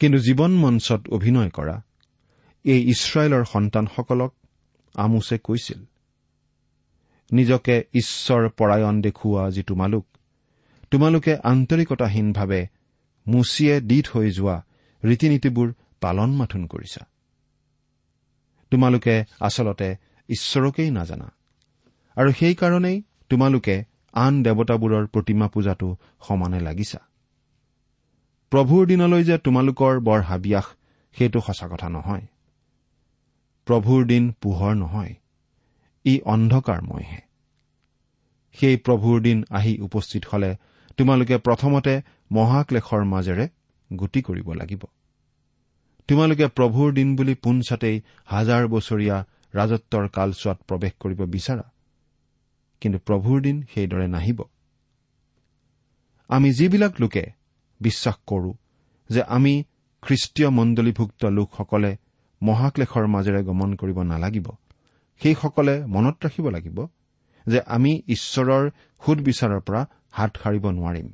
কিন্তু 0.00 0.18
জীৱন 0.18 0.52
মঞ্চত 0.52 1.00
অভিনয় 1.08 1.50
কৰা 1.50 1.76
এই 2.64 2.80
ইছৰাইলৰ 2.90 3.44
সন্তানসকলক 3.44 4.32
আমোছে 4.94 5.38
কৈছিল 5.38 5.80
নিজকে 7.32 7.84
ঈশ্বৰ 7.94 8.48
পৰায়ণ 8.48 9.00
দেখুওৱা 9.00 9.50
যি 9.50 9.62
তোমালোক 9.62 10.06
তোমালোকে 10.90 11.36
আন্তৰিকতাহীনভাৱে 11.36 12.66
মুচিয়ে 13.26 13.80
দি 13.80 14.02
থৈ 14.02 14.30
যোৱা 14.30 14.64
ৰীতি 15.04 15.28
নীতিবোৰ 15.28 15.72
পালন 16.00 16.30
মাথোন 16.34 16.66
কৰিছা। 16.66 17.06
তোমালোকে 18.70 19.24
আচলতে 19.40 19.96
ঈশ্বৰকেই 20.28 20.90
নাজানা 20.90 21.32
আৰু 22.16 22.32
সেইকাৰণেই 22.32 23.02
তোমালোকে 23.28 23.84
আন 24.12 24.42
দেৱতাবোৰৰ 24.42 25.06
প্ৰতিমা 25.06 25.48
পূজাটো 25.48 25.96
সমানে 26.28 26.60
লাগিছা। 26.60 26.98
প্ৰভুৰ 28.50 28.86
দিনলৈ 28.86 29.24
যে 29.24 29.38
তোমালোকৰ 29.38 30.00
বৰ 30.00 30.20
হাবিয়াস 30.20 30.64
সেইটো 31.18 31.40
সঁচা 31.40 31.68
কথা 31.68 31.88
নহয়। 31.88 32.26
প্ৰভুৰ 33.64 34.04
দিন 34.04 34.32
পোহৰ 34.40 34.74
নহয়। 34.74 35.14
ই 36.04 36.20
অন্ধকাৰময়হে। 36.24 37.20
সেই 38.52 38.76
প্ৰভুৰ 38.76 39.20
দিন 39.20 39.44
আহি 39.50 39.78
উপস্থিত 39.78 40.22
হলে 40.32 40.56
তোমালোকে 40.96 41.36
প্ৰথমতে 41.38 42.02
মহাক্লেশৰ 42.32 43.04
মাজেৰে 43.04 43.48
গতি 43.96 44.22
কৰিব 44.22 44.52
লাগিব। 44.52 44.82
তোমালোকে 46.08 46.46
প্ৰভুৰ 46.46 46.92
দিন 46.92 47.16
বুলি 47.16 47.34
পোনছাতেই 47.34 48.02
হাজাৰ 48.24 48.66
বছৰীয়া 48.66 49.24
ৰাজত্বৰ 49.54 50.08
কালচোৱাত 50.08 50.58
প্ৰৱেশ 50.68 50.92
কৰিব 51.00 51.24
বিচাৰা। 51.24 51.72
কিন্তু 52.80 52.98
প্ৰভুৰ 52.98 53.40
দিন 53.40 53.62
সেইদৰে 53.74 54.08
নাহিব। 54.08 54.42
আমি 56.28 56.52
যিবিলাক 56.52 57.00
লোকে 57.00 57.24
বিশ্বাস 57.80 58.14
কৰো 58.26 58.54
যে 59.10 59.22
আমি 59.22 59.64
খ্ৰীষ্টীয় 60.02 60.48
মণ্ডলীভুক্ত 60.50 61.24
লোকসকলে 61.24 61.96
মহাক্লেশৰ 62.42 63.06
মাজেৰে 63.06 63.44
গমন 63.44 63.74
কৰিব 63.74 64.02
নালাগিব 64.02 64.48
সেইসকলে 65.22 65.86
মনত 65.86 66.26
ৰাখিব 66.26 66.48
লাগিব 66.48 66.86
যে 67.46 67.60
আমি 67.66 68.02
ঈশ্বৰৰ 68.08 68.70
সুদবিচাৰৰ 69.02 69.60
পৰা 69.60 69.86
হাত 70.10 70.32
সাৰিব 70.42 70.64
নোৱাৰিম। 70.70 71.08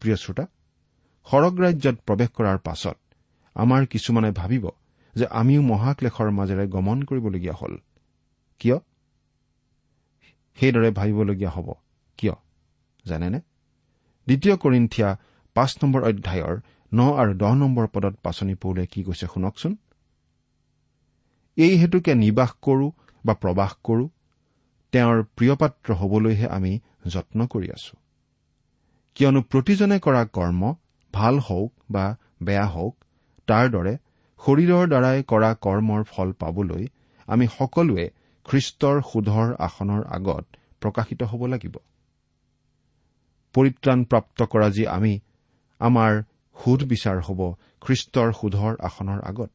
প্ৰিয় 0.00 0.16
শ্ৰোতা 0.16 0.44
সৰগ 1.26 1.54
ৰাজ্যত 1.60 1.96
প্ৰৱেশ 2.06 2.28
কৰাৰ 2.28 2.58
পাছত 2.58 2.98
আমাৰ 3.54 3.86
কিছুমানে 3.86 4.30
ভাবিব 4.30 4.68
যে 5.14 5.26
আমিও 5.26 5.62
মহাক্লেশৰ 5.62 6.30
মাজেৰে 6.30 6.66
গমন 6.68 7.02
কৰিবলগীয়া 7.02 7.54
হ'ল। 7.54 7.76
কিয়? 8.58 8.78
সেইদৰে 10.56 10.90
ভাবিবলগীয়া 10.90 11.50
হ'ব। 11.50 11.72
কিয়? 12.16 12.32
জানেনে? 13.06 13.38
দ্বিতীয় 14.26 14.56
কৰিন্ঠিয়া 14.56 15.16
পাঁচ 15.54 15.84
নম্বৰ 15.84 16.02
অধ্যায়ৰ 16.02 16.60
ন 16.92 17.00
আৰু 17.16 17.32
দহ 17.34 17.54
নম্বৰ 17.54 17.86
পদত 17.86 18.14
পাচনি 18.22 18.54
পৌলে 18.54 18.86
কি 18.86 19.02
কৈছে 19.02 19.26
শুনকচোন। 19.26 19.76
এই 21.56 21.72
হেতুকে 21.76 22.12
নিবাস 22.14 22.52
কৰো 22.62 22.86
বা 23.24 23.34
প্ৰবাস 23.34 23.72
কৰো 23.82 24.04
তেওঁৰ 24.92 25.18
প্ৰিয়পাত্ৰ 25.36 25.88
হবলৈহে 25.92 26.46
আমি 26.48 26.72
যত্ন 27.06 27.46
কৰি 27.46 27.68
আছো। 27.70 27.94
কিয়নো 29.16 29.40
প্ৰতিজনে 29.42 29.98
কৰা 29.98 30.22
কৰ্ম 30.24 30.74
ভাল 31.14 31.38
হওক 31.38 31.72
বা 31.90 32.04
বেয়া 32.42 32.66
হওক 32.66 32.94
তাৰ 33.48 33.70
দৰে 33.70 33.94
শৰীৰৰ 34.40 34.84
দ্বাৰাই 34.88 35.22
কৰা 35.22 35.50
কৰ্মৰ 35.54 36.02
ফল 36.04 36.32
পাবলৈ 36.32 36.84
আমি 37.28 37.46
সকলোৱে 37.58 38.06
খ্ৰীষ্টৰ 38.46 38.96
সুধৰ 39.02 39.48
আসনৰ 39.58 40.02
আগত 40.08 40.44
প্ৰকাশিত 40.82 41.20
হ'ব 41.22 41.42
লাগিব। 41.46 41.74
পৰিত্ৰাণপ্ৰাপ্ত 43.54 44.38
কৰা 44.42 44.68
যি 44.68 44.86
আমি 44.86 45.12
আমাৰ 45.80 46.12
সুধ 46.56 46.80
বিচাৰ 46.84 47.18
হ'ব 47.20 47.40
খ্ৰীষ্টৰ 47.80 48.28
সুধৰ 48.32 48.72
আসনৰ 48.80 49.20
আগত। 49.20 49.50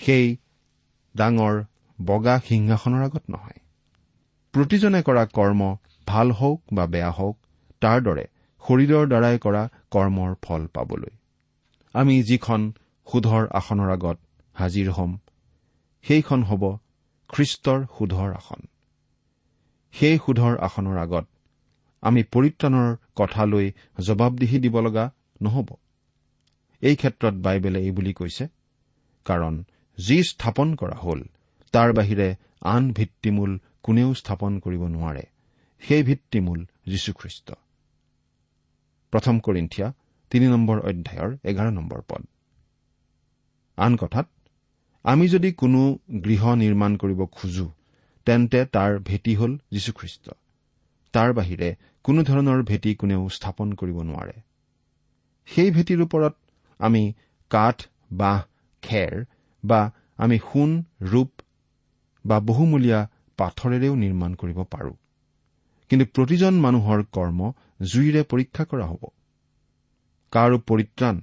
সেই 0.00 0.26
ডাঙৰ 1.14 1.54
বগা 1.98 2.34
সিংহাসনৰ 2.48 3.02
আগত 3.02 3.24
নহয়। 3.30 3.60
প্ৰতিজনে 4.54 5.00
কৰা 5.02 5.24
কৰ্ম 5.32 5.60
ভাল 6.06 6.28
হওক 6.30 6.60
বা 6.72 6.84
বেয়া 6.86 7.10
হওক 7.10 7.36
তাৰ 7.82 7.98
দৰে 8.00 8.24
শৰীৰৰ 8.62 9.04
দ্বাৰাই 9.08 9.36
কৰা 9.38 9.62
কৰ্মৰ 9.90 10.30
ফল 10.42 10.62
পাবলৈ। 10.66 11.12
আমি 11.94 12.14
যিখন 12.22 12.60
সুধৰ 13.06 13.44
আসনৰ 13.52 13.90
আগত 13.90 14.18
হাজিৰ 14.56 14.88
হ'ম 14.90 15.12
সেইখন 16.04 16.40
হ'ব 16.42 16.62
খ্ৰীষ্টৰ 17.30 17.80
সুধৰ 17.98 18.30
আসন। 18.34 18.60
সেই 19.94 20.16
সুধৰ 20.18 20.54
আসনৰ 20.58 20.96
আগত 20.98 21.26
আমি 22.02 22.22
পৰিত্ৰাণৰ 22.32 22.88
কথা 23.16 23.42
লৈ 23.44 23.66
জবাবদিহি 24.00 24.58
দিব 24.58 24.76
লগা 24.80 25.04
নহ'ব। 25.42 25.68
এই 26.82 26.96
ক্ষেত্ৰত 26.96 27.34
বাইবেলে 27.34 27.78
এই 27.80 27.90
বুলি 27.90 28.12
কৈছে 28.12 28.44
কাৰণ 29.26 29.54
যি 29.98 30.22
স্থাপন 30.22 30.74
কৰা 30.74 30.96
হ'ল 30.96 31.22
তাৰ 31.72 31.92
বাহিৰে 31.92 32.36
আন 32.60 32.92
ভিত্তিমূল 32.92 33.58
কোনেও 33.82 34.14
স্থাপন 34.14 34.58
কৰিব 34.58 34.86
নোৱাৰে। 34.86 35.22
সেই 35.80 36.02
ভিত্তিমূল 36.02 36.66
যীশুখ্ৰীষ্ট। 36.86 37.52
প্ৰথম 39.10 39.40
কৰিন্ঠিয়া 39.40 39.92
তিনি 40.30 40.46
নম্বৰ 40.46 40.80
অধ্যায়ৰ 40.80 41.36
এঘাৰ 41.44 41.72
নম্বৰ 41.72 42.02
পদ। 42.08 42.26
আন 43.76 43.96
কথাত 43.96 44.28
আমি 45.02 45.28
যদি 45.28 45.52
কোনো 45.52 45.98
গৃহ 46.24 46.54
নিৰ্মাণ 46.54 46.96
কৰিব 46.96 47.26
খোজো 47.26 47.72
তেন্তে 48.24 48.64
তাৰ 48.64 48.98
ভেটি 48.98 49.34
হল 49.34 49.58
যীশুখ্ৰীষ্ট। 49.70 50.30
তাৰ 51.12 51.32
বাহিৰে 51.32 51.74
কোনো 52.02 52.22
ধৰণৰ 52.22 52.62
ভেটি 52.62 52.94
কোনেও 52.94 53.28
স্থাপন 53.28 53.72
কৰিব 53.72 54.02
নোৱাৰে। 54.02 54.32
সেই 55.46 55.70
ভেটিৰ 55.70 56.02
ওপৰত 56.02 56.34
আমি 56.78 57.12
কাঠ 57.50 57.86
বাঁহ 58.12 58.42
খেৰ 58.82 59.24
বা 59.64 59.80
আমি 60.16 60.38
সোণ 60.38 60.70
ৰূপ 61.02 61.30
বা 62.24 62.36
বহুমূলীয়া 62.40 63.00
পাথৰেৰেও 63.38 63.94
নিৰ্মাণ 63.94 64.34
কৰিব 64.34 64.58
পাৰোঁ। 64.64 64.96
কিন্তু 65.90 66.04
প্ৰতিজন 66.06 66.54
মানুহৰ 66.60 67.00
কৰ্ম 67.12 67.40
জুইৰে 67.82 68.22
পৰীক্ষা 68.22 68.64
কৰা 68.64 68.86
হ'ব। 68.86 69.02
কাৰো 70.32 70.58
পৰিত্ৰাণ 70.58 71.16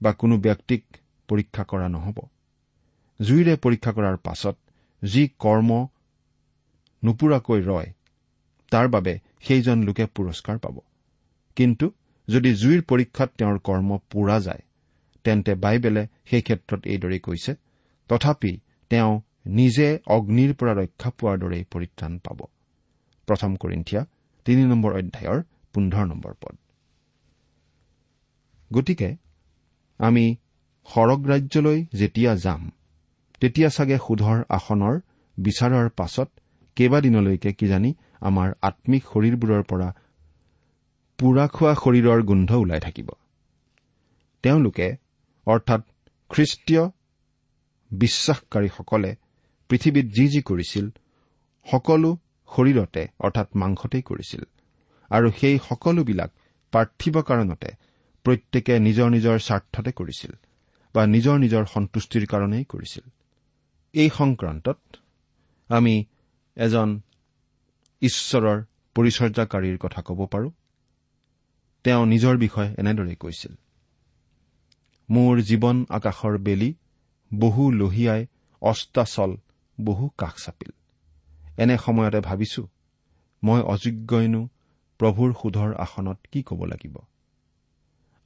বা 0.00 0.10
কোনো 0.12 0.34
ব্যক্তিক 0.38 0.82
পৰীক্ষা 1.28 1.64
কৰা 1.64 1.88
নহ'ব। 1.88 2.18
জুইৰে 3.20 3.54
পৰীক্ষা 3.56 3.92
কৰাৰ 3.92 4.16
পাছত 4.16 4.56
যি 5.02 5.22
কৰ্ম 5.38 5.70
নোপোৰাকৈ 7.02 7.60
ৰয় 7.62 7.88
তাৰ 8.72 8.88
বাবে 8.88 9.14
সেইজন 9.40 9.78
লোকে 9.82 10.04
পুৰস্কাৰ 10.06 10.58
পাব। 10.58 10.76
কিন্তু 11.56 11.86
যদি 12.28 12.50
জুইৰ 12.54 12.82
পৰীক্ষাত 12.82 13.30
তেওঁৰ 13.38 13.58
কৰ্ম 13.58 13.98
পোৰা 14.10 14.38
যায় 14.40 14.62
তেন্তে 15.24 15.54
বাইবেলে 15.54 16.02
সেই 16.30 16.42
ক্ষেত্ৰত 16.42 16.80
এইদৰে 16.86 17.18
কৈছে 17.18 17.52
তথাপি 18.08 18.52
তেওঁ 18.90 19.12
নিজে 19.50 19.88
অগ্নিৰ 20.06 20.52
পৰা 20.54 20.72
ৰক্ষা 20.72 21.10
পোৱাৰ 21.10 21.36
দৰেই 21.38 21.64
পৰিত্ৰাণ 21.72 22.12
পাব। 22.18 22.38
প্ৰথম 23.28 23.50
কৰিন্ঠিয়া 23.56 24.02
তিনি 24.46 24.62
নম্বৰ 24.64 24.92
অধ্যায়ৰ 25.00 25.38
পোন্ধৰ 25.74 26.04
নম্বৰ 26.06 26.32
পদ। 26.42 26.54
গতিকে 28.70 29.10
আমি 30.00 30.24
সৰগ 30.88 31.20
ৰাজ্যলৈ 31.26 31.78
যেতিয়া 31.94 32.32
যাম 32.36 32.62
তেতিয়া 33.40 33.68
চাগে 33.68 33.96
সুধৰ 34.06 34.38
আসনৰ 34.48 34.94
বিচাৰৰ 35.38 35.88
পাছত 35.90 36.28
কেইবাদিনলৈকে 36.76 37.50
কিজানি 37.52 37.90
আমাৰ 38.20 38.48
আম্মিক 38.62 39.02
শৰীৰবোৰৰ 39.12 39.62
পৰা 39.62 39.88
পোৰা 41.18 41.46
খোৱা 41.48 41.72
শৰীৰৰ 41.74 42.20
গোন্ধ 42.22 42.50
ওলাই 42.52 42.80
থাকিব। 42.80 43.08
তেওঁলোকে 44.44 44.86
অৰ্থাৎ 45.46 45.82
খ্ৰীষ্টীয় 46.30 46.84
বিশ্বাসকাৰীসকলে 47.90 49.10
পৃথিৱীত 49.70 50.06
যি 50.06 50.28
যি 50.28 50.40
কৰিছিল 50.42 50.86
সকলো 51.66 52.10
শৰীৰতে 52.48 53.02
অৰ্থাৎ 53.20 53.48
মাংসতেই 53.56 54.02
কৰিছিল। 54.02 54.42
আৰু 55.10 55.28
সেই 55.30 55.58
সকলোবিলাক 55.68 56.30
পাৰ্থিৱ 56.72 57.22
কাৰণতে 57.22 57.70
প্ৰত্যেকে 58.24 58.74
নিজৰ 58.78 59.08
নিজৰ 59.10 59.36
স্বাৰ্থতে 59.38 59.92
কৰিছিল 59.92 60.32
বা 60.94 61.02
নিজৰ 61.06 61.36
নিজৰ 61.38 61.64
সন্তুষ্টিৰ 61.64 62.24
কাৰণেই 62.26 62.64
কৰিছিল। 62.64 63.04
এই 63.94 64.08
সংক্ৰান্তত 64.10 64.78
আমি 65.68 65.94
এজন 66.56 66.88
ঈশ্বৰৰ 68.02 68.58
পৰিচৰ্যাকাৰীৰ 68.96 69.78
কথা 69.78 70.00
ক'ব 70.02 70.26
পাৰোঁ। 70.26 70.50
তেওঁ 71.84 72.06
নিজৰ 72.06 72.36
বিষয়ে 72.36 72.74
এনেদৰে 72.78 73.14
কৈছিল 73.14 73.52
মোৰ 75.10 75.40
জীৱন 75.40 75.86
আকাশৰ 75.90 76.38
বেলি 76.38 76.74
বহু 77.34 77.70
লহিয়াই 77.70 78.26
অস্তাচল 78.62 79.36
বহু 79.80 80.08
কাষ 80.18 80.44
চাপিল। 80.44 80.70
এনে 81.58 81.78
সময়তে 81.78 82.20
ভাবিছো 82.20 82.68
মই 83.44 83.60
অযোগ্যইনো 83.60 84.48
প্ৰভুৰ 84.98 85.32
সুধৰ 85.42 85.74
আসনত 85.74 86.18
কি 86.32 86.42
ক'ব 86.42 86.64
লাগিব? 86.64 86.96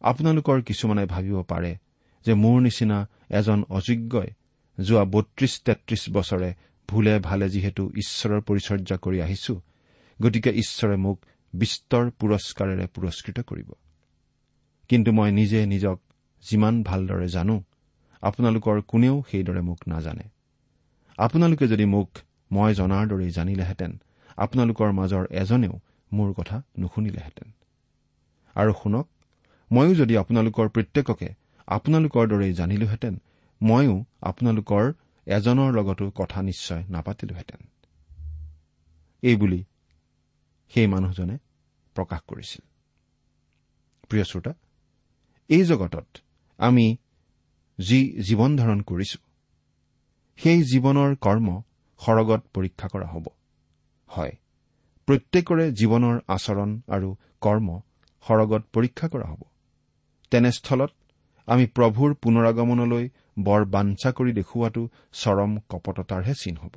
আপোনালোকৰ 0.00 0.62
কিছুমানে 0.62 1.06
ভাবিব 1.06 1.42
পাৰে 1.42 1.78
যে 2.26 2.34
মোৰ 2.34 2.60
নিচিনা 2.60 3.08
এজন 3.30 3.64
অযোগ্যই 3.68 4.30
যোৱা 4.80 5.04
বত্ৰিশ 5.04 5.60
তেত্ৰিশ 5.60 6.10
বছৰে 6.10 6.54
ভুলে 6.88 7.18
ভালে 7.18 7.48
যিহেতু 7.48 7.90
ঈশ্বৰৰ 7.90 8.40
পৰিচৰ্যা 8.40 8.96
কৰি 8.96 9.20
আহিছো 9.20 9.60
গতিকে 10.22 10.50
ঈশ্বৰে 10.50 10.96
মোক 10.96 11.18
বিস্তৰ 11.54 12.10
পুৰস্কাৰেৰে 12.10 12.86
পুৰস্কৃত 12.86 13.40
কৰিব। 13.40 13.72
কিন্তু 14.88 15.12
মই 15.12 15.32
নিজে 15.32 15.66
নিজক 15.66 16.00
যিমান 16.50 16.82
ভালদৰে 16.82 17.28
জানো 17.28 17.62
আপোনালোকৰ 18.22 18.76
কোনেও 18.80 19.16
সেইদৰে 19.30 19.60
মোক 19.60 19.80
নাজানে। 19.88 20.26
আপোনালোকে 21.18 21.66
যদি 21.68 21.84
মোক 21.84 22.08
মই 22.50 22.74
জনাৰ 22.74 23.04
দৰেই 23.08 23.30
জানিলেহেঁতেন 23.30 23.92
আপোনালোকৰ 24.36 24.90
মাজৰ 24.92 25.24
এজনেও 25.30 25.74
মোৰ 26.12 26.28
কথা 26.32 26.56
নুশুনিলেহেঁতেন। 26.78 27.48
আৰু 28.56 28.72
শুনক 28.82 29.06
ময়ো 29.70 29.94
যদি 29.94 30.14
আপোনালোকৰ 30.16 30.66
প্ৰত্যেককে 30.68 31.28
আপোনালোকৰ 31.66 32.24
দৰেই 32.28 32.52
জানিলোহেঁতেন 32.52 33.14
ময়ো 33.60 34.04
আপোনালোকৰ 34.22 34.84
এজনৰ 35.26 35.70
লগতো 35.72 36.10
কথা 36.10 36.42
নিশ্চয় 36.42 36.82
নাপাতিলোহেঁতেন। 36.88 37.60
এইবুলি 39.22 39.64
সেই 40.72 40.86
মানুহজনে 40.86 41.36
প্ৰকাশ 41.96 42.20
কৰিছিল। 42.28 42.62
প্ৰিয় 44.08 44.24
শ্ৰোতা 44.24 44.52
এই 45.48 45.62
জগতত 45.64 46.06
আমি 46.58 46.86
যি 47.78 47.98
জীৱন 48.22 48.56
ধাৰণ 48.56 48.80
কৰিছো 48.82 49.18
সেই 50.38 50.62
জীৱনৰ 50.62 51.10
কৰ্ম 51.16 51.48
সৰগত 52.00 52.42
পৰীক্ষা 52.54 52.88
কৰা 52.88 53.06
হ'ব। 53.06 53.26
হয় 54.10 54.34
প্ৰত্যেকৰে 55.08 55.64
জীৱনৰ 55.72 56.16
আচৰণ 56.28 56.70
আৰু 56.88 57.08
কৰ্ম 57.40 57.68
সৰগত 58.24 58.62
পৰীক্ষা 58.72 59.08
কৰা 59.08 59.26
হ'ব। 59.26 59.42
তেনেস্থলত 60.30 60.92
আমি 61.48 61.66
প্ৰভুৰ 61.66 62.14
পুনৰাগমনলৈ 62.14 63.08
বৰ 63.38 63.64
বাঞ্ছা 63.64 64.10
কৰি 64.12 64.32
দেখুওৱাটো 64.32 64.82
চৰম 65.12 65.50
কপটতাৰহে 65.68 66.34
চিন 66.34 66.56
হ'ব। 66.56 66.74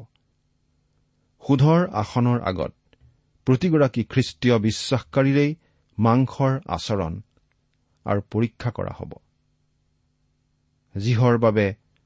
সুধৰ 1.43 1.81
আসনৰ 1.93 2.39
আগত 2.41 2.73
প্ৰতিগৰাকী 3.47 4.01
খ্ৰীষ্টীয় 4.03 4.55
বিশ্বাসকাৰীৰেই 4.59 5.51
মাংসৰ 5.97 6.53
আচৰণ 6.67 7.13
আৰু 8.05 8.21
পৰীক্ষা 8.31 8.71
কৰা 8.71 8.93
হ'ব। 8.99 9.11
যিহৰ 10.95 11.37
বাবে 11.37 11.65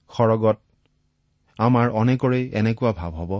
সৰগত 0.10 0.58
আমাৰ 1.60 1.90
অনেকৰেই 1.90 2.46
এনেকুৱা 2.54 2.92
ভাৱ 2.92 3.12
হ'ব 3.12 3.32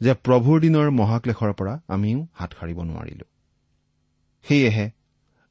যে 0.00 0.12
প্ৰভুৰ 0.14 0.60
দিনৰ 0.60 0.90
মহাক্লেশৰ 0.90 1.52
পৰা 1.52 1.74
আমিও 1.88 2.26
হাত 2.32 2.50
সাৰিব 2.60 2.78
নোৱাৰিলো। 2.82 3.26
সেয়েহে 4.44 4.86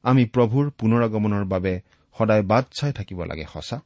আমি 0.04 0.24
প্ৰভুৰ 0.24 0.70
পুনৰাগমনৰ 0.70 1.44
বাবে 1.44 1.72
সদায় 2.18 2.42
বাট 2.42 2.64
চাই 2.72 2.92
থাকিব 2.92 3.24
লাগে 3.24 3.46
সঁচা? 3.52 3.78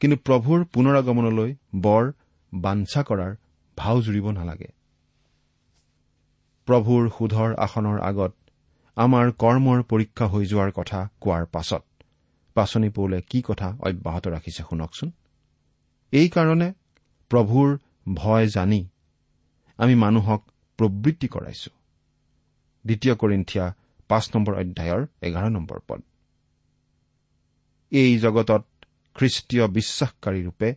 কিন্তু 0.00 0.16
প্ৰভুৰ 0.16 0.64
পুনৰাগমনলৈ 0.64 1.50
বৰ 1.74 2.12
বাঞ্ছা 2.54 3.02
কৰাৰ 3.02 3.32
ভাও 3.78 3.96
জুৰিব 4.02 4.26
নালাগে। 4.30 4.70
প্ৰভুৰ 6.68 7.02
সুধৰ 7.18 7.50
আসনৰ 7.58 7.98
আগত 8.00 8.32
আমাৰ 8.96 9.32
কৰ্মৰ 9.32 9.82
পৰীক্ষা 9.82 10.26
হৈ 10.26 10.44
যোৱাৰ 10.46 10.70
কথা 10.72 11.08
কোৱাৰ 11.20 11.44
পাছত 11.46 11.82
পাচনি 12.56 12.88
পৌলে 12.96 13.18
কি 13.30 13.38
কথা 13.48 13.68
অব্যাহত 13.86 14.24
ৰাখিছে 14.34 14.62
শুনকচোন। 14.68 15.08
এইকাৰণে 16.12 16.68
প্ৰভুৰ 17.30 17.68
ভয় 18.14 18.46
জানি 18.56 18.80
আমি 19.78 19.94
মানুহক 20.04 20.40
প্ৰবৃত্তি 20.78 21.28
কৰাইছো। 21.34 21.70
দ্বিতীয় 22.84 23.14
কৰিন্ঠিয়া 23.22 23.64
পাঁচ 24.10 24.24
নম্বৰ 24.34 24.54
অধ্যায়ৰ 24.62 25.02
এঘাৰ 25.26 25.48
নম্বৰ 25.56 25.78
পদ। 25.88 26.00
এই 27.92 28.12
জগতত 28.18 28.62
খ্ৰীষ্টীয় 29.16 29.64
বিশ্বাসকাৰী 29.76 30.40
ৰূপে 30.46 30.68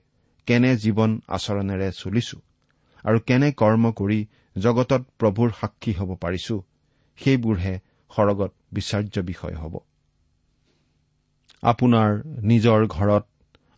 কেনে 0.48 0.72
জীৱন 0.84 1.12
আচৰণেৰে 1.28 1.90
চলিছো 2.02 2.38
আৰু 3.06 3.18
কেনে 3.28 3.50
কৰ্ম 3.62 3.84
কৰি 4.00 4.20
জগতত 4.56 5.02
প্ৰভুৰ 5.20 5.50
সাক্ষী 5.60 5.92
হ'ব 6.00 6.10
পাৰিছো 6.24 6.56
সেইবোৰহে 7.18 7.76
সৰগত 8.12 8.52
বিচাৰ্য 8.74 9.16
বিষয় 9.32 9.56
হ'ব। 9.62 9.76
আপোনাৰ 11.62 12.24
নিজৰ 12.26 12.88
ঘৰত 12.88 13.26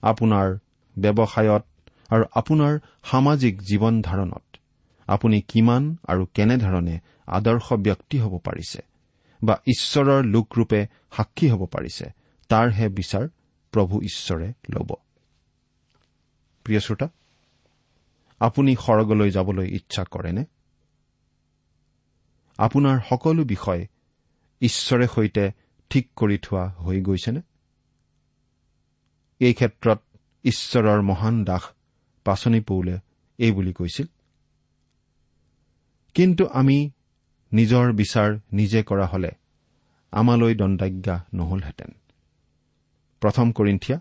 আপোনাৰ 0.01 0.57
ব্যৱসায়ত 0.99 1.63
আৰু 2.09 2.23
আপোনাৰ 2.31 2.79
সামাজিক 3.03 3.61
জীৱন 3.61 4.01
ধাৰণত। 4.01 4.57
আপুনি 5.07 5.41
কিমান 5.41 5.97
আৰু 6.07 6.25
কেনেধৰণে 6.25 6.99
আদৰ্শ 7.27 7.73
ব্যক্তি 7.73 8.19
হ'ব 8.19 8.37
পাৰিছে? 8.37 8.79
বা 9.43 9.61
ঈশ্বৰৰ 9.65 10.25
লোকৰূপে 10.25 10.87
সাক্ষী 11.11 11.49
হ'ব 11.49 11.65
পাৰিছে? 11.65 12.11
তাৰহে 12.49 12.89
বিচাৰ 12.89 13.27
প্ৰভু 13.71 14.01
ঈশ্বৰে 14.01 14.53
ল'ব। 14.69 14.95
প্ৰিয় 16.63 16.79
শ্ৰোতা 16.79 17.09
আপুনি 18.39 18.75
সৰগলৈ 18.75 19.31
যাবলৈ 19.31 19.67
ইচ্ছা 19.67 20.03
কৰেনে? 20.03 20.45
আপোনাৰ 22.57 22.99
সকলো 23.09 23.43
বিষয় 23.43 23.87
ঈশ্বৰে 24.61 25.07
সৈতে 25.07 25.51
ঠিক 25.89 26.09
কৰি 26.15 26.37
থোৱা 26.37 26.67
হৈ 26.67 27.01
গৈছেনে? 27.01 27.41
এই 29.41 29.53
ক্ষেত্ৰত 29.53 29.99
ঈশ্বৰৰ 30.45 30.99
মহান 31.01 31.35
দাস 31.43 31.63
পাচনি 32.25 32.59
পৌলে 32.61 32.95
এই 33.39 33.51
বুলি 33.51 33.73
কৈছিল। 33.73 34.07
কিন্তু 36.15 36.43
আমি 36.59 36.77
নিজৰ 37.51 37.85
বিচাৰ 37.99 38.29
নিজে 38.53 38.79
কৰা 38.83 39.05
হলে 39.05 39.31
আমালৈ 40.13 40.53
দণ্ডাজ্ঞা 40.55 41.15
নহলহেঁতেন। 41.33 41.91
প্ৰথম 43.21 43.47
কৰিন্ঠিয়া 43.51 43.97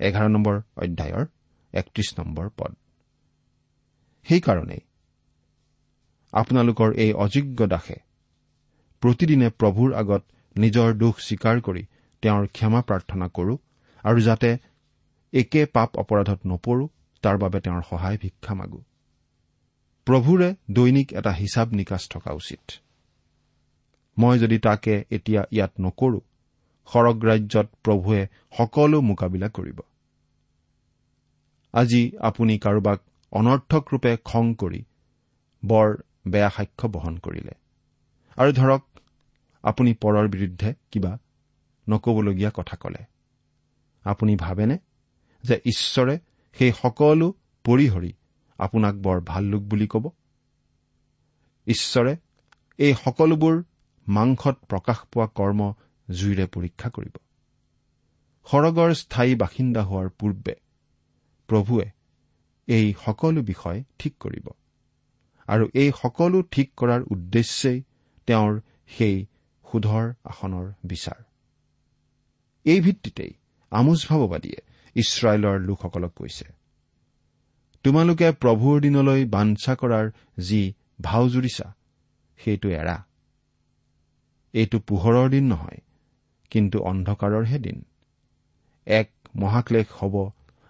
এঘাৰ 0.00 0.28
নম্বৰ 0.28 0.56
অধ্যায়ৰ 0.76 1.24
একত্ৰিশ 1.72 2.08
নম্বৰ 2.18 2.46
পদ। 2.58 2.72
সেইকাৰণেই 4.26 4.82
আপোনালোকৰ 6.32 6.88
এই 6.94 7.10
অযোগ্য 7.24 7.60
দাসে 7.66 7.98
প্ৰতিদিনে 9.02 9.48
প্ৰভুৰ 9.60 9.90
আগত 9.94 10.22
নিজৰ 10.56 10.88
দোষ 10.94 11.14
স্বীকাৰ 11.26 11.56
কৰি 11.60 11.82
তেওঁৰ 12.22 12.44
ক্ষমা 12.56 12.80
প্ৰাৰ্থনা 12.88 13.26
কৰো 13.28 13.54
আৰু 14.04 14.20
যাতে 14.20 14.58
একে 15.32 15.66
পাপ 15.66 15.96
অপৰাধত 15.96 16.40
নপৰো 16.46 16.88
তাৰ 17.22 17.36
বাবে 17.38 17.60
তেওঁৰ 17.60 17.82
সহায় 17.82 18.18
ভিক্ষা 18.18 18.54
মাগো। 18.54 18.82
প্ৰভুৰে 20.06 20.54
দৈনিক 20.70 21.12
এটা 21.12 21.32
হিচাপ 21.32 21.68
নিকাচ 21.68 22.08
থকা 22.08 22.32
উচিত। 22.32 22.60
মই 24.18 24.38
যদি 24.38 24.58
তাকে 24.58 25.04
এতিয়া 25.10 25.42
ইয়াত 25.50 25.72
নকৰো 25.80 26.20
সৰগ 26.88 27.24
ৰাজ্যত 27.24 27.68
প্ৰভুৱে 27.84 28.26
সকলো 28.56 29.00
মোকাবিলা 29.00 29.48
কৰিব। 29.48 29.80
আজি 31.72 32.12
আপুনি 32.20 32.58
কাৰোবাক 32.58 33.00
অনৰ্থক 33.32 33.82
ৰূপে 33.92 34.16
খং 34.24 34.54
কৰি 34.54 34.84
বৰ 35.64 35.88
বেয়া 36.28 36.50
সাক্ষ্য 36.50 36.88
বহন 36.88 37.16
কৰিলে। 37.18 37.54
আৰু 38.36 38.52
ধৰক 38.52 38.82
আপুনি 39.62 39.94
পৰৰ 39.94 40.28
বিৰুদ্ধে 40.28 40.74
কিবা 40.90 41.18
নকবলগীয়া 41.88 42.50
কথা 42.54 42.76
কলে। 42.76 43.11
আপুনি 44.04 44.36
ভাবেনে 44.36 44.78
যে 45.44 45.56
ঈশ্বৰে 45.64 46.18
সেই 46.56 46.72
সকলো 46.72 47.34
পৰিহৰি 47.64 48.12
আপোনাক 48.58 48.94
বৰ 48.94 49.20
ভাল 49.20 49.44
লোক 49.44 49.62
বুলি 49.62 49.86
ক'ব? 49.86 50.10
ঈশ্বৰে 51.66 52.16
এই 52.78 52.94
সকলোবোৰ 52.94 53.62
মাংসত 54.08 54.56
প্ৰকাশ 54.68 54.98
পোৱা 55.12 55.26
কৰ্ম 55.26 55.60
জুইৰে 56.10 56.46
পৰীক্ষা 56.46 56.88
কৰিব। 56.90 57.16
সৰগৰ 58.46 58.94
স্থায়ী 58.94 59.34
বাসিন্দা 59.34 59.82
হোৱাৰ 59.82 60.08
পূৰ্বে 60.08 60.54
প্ৰভুৱে 61.48 61.90
এই 62.66 62.94
সকলো 63.04 63.42
বিষয় 63.42 63.84
ঠিক 63.98 64.14
কৰিব 64.20 64.48
আৰু 65.48 65.68
এই 65.74 65.92
সকলো 66.02 66.42
ঠিক 66.42 66.72
কৰাৰ 66.76 67.02
উদ্দেশ্যেই 67.10 67.82
তেওঁৰ 68.26 68.60
সেই 68.88 69.26
সুধৰ 69.72 70.12
আসনৰ 70.24 70.72
বিচাৰ। 70.84 71.20
এই 72.64 72.80
ভিত্তিতেই 72.80 73.32
আমোচ 73.72 74.00
ভাৱবাদীয়ে 74.08 74.60
ইছৰাইলৰ 74.96 75.56
লোকসকলক 75.60 76.12
কৈছে 76.14 76.46
তোমালোকে 77.84 78.28
প্ৰভুৰ 78.42 78.76
দিনলৈ 78.80 79.20
বাঞ্ছা 79.24 79.72
কৰাৰ 79.74 80.06
যি 80.38 80.60
ভাও 81.00 81.24
জুৰিছা 81.28 81.66
সেইটো 82.40 82.68
এৰা। 82.70 82.96
এইটো 84.54 84.78
পোহৰৰ 84.78 85.26
দিন 85.30 85.44
নহয় 85.48 85.80
কিন্তু 86.52 86.76
অন্ধকাৰৰহে 86.82 87.58
দিন। 87.58 87.78
এক 88.86 89.08
মহাক্লেশ 89.36 89.86
হ'ব 89.98 90.14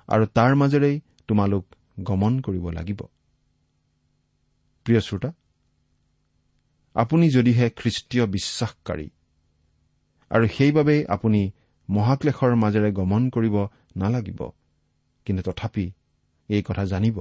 আৰু 0.09 0.25
তাৰ 0.37 0.53
মাজেৰেই 0.55 0.97
তোমালোক 1.29 1.65
গমন 2.01 2.33
কৰিব 2.41 2.65
লাগিব। 2.69 3.01
প্ৰিয় 4.87 5.01
শ্ৰোতা 5.01 5.31
আপুনি 6.97 7.27
যদিহে 7.31 7.67
খ্ৰীষ্টীয় 7.71 8.25
বিশ্বাসকাৰী 8.27 9.09
আৰু 10.31 10.47
সেইবাবেই 10.49 11.01
আপুনি 11.07 11.41
মহাক্লেশৰ 11.89 12.55
মাজেৰে 12.55 12.93
গমন 12.93 13.31
কৰিব 13.31 13.57
নালাগিব। 13.97 14.41
কিন্তু 15.27 15.43
তথাপি 15.43 15.93
এই 16.49 16.63
কথা 16.63 16.85
জানিব 16.85 17.17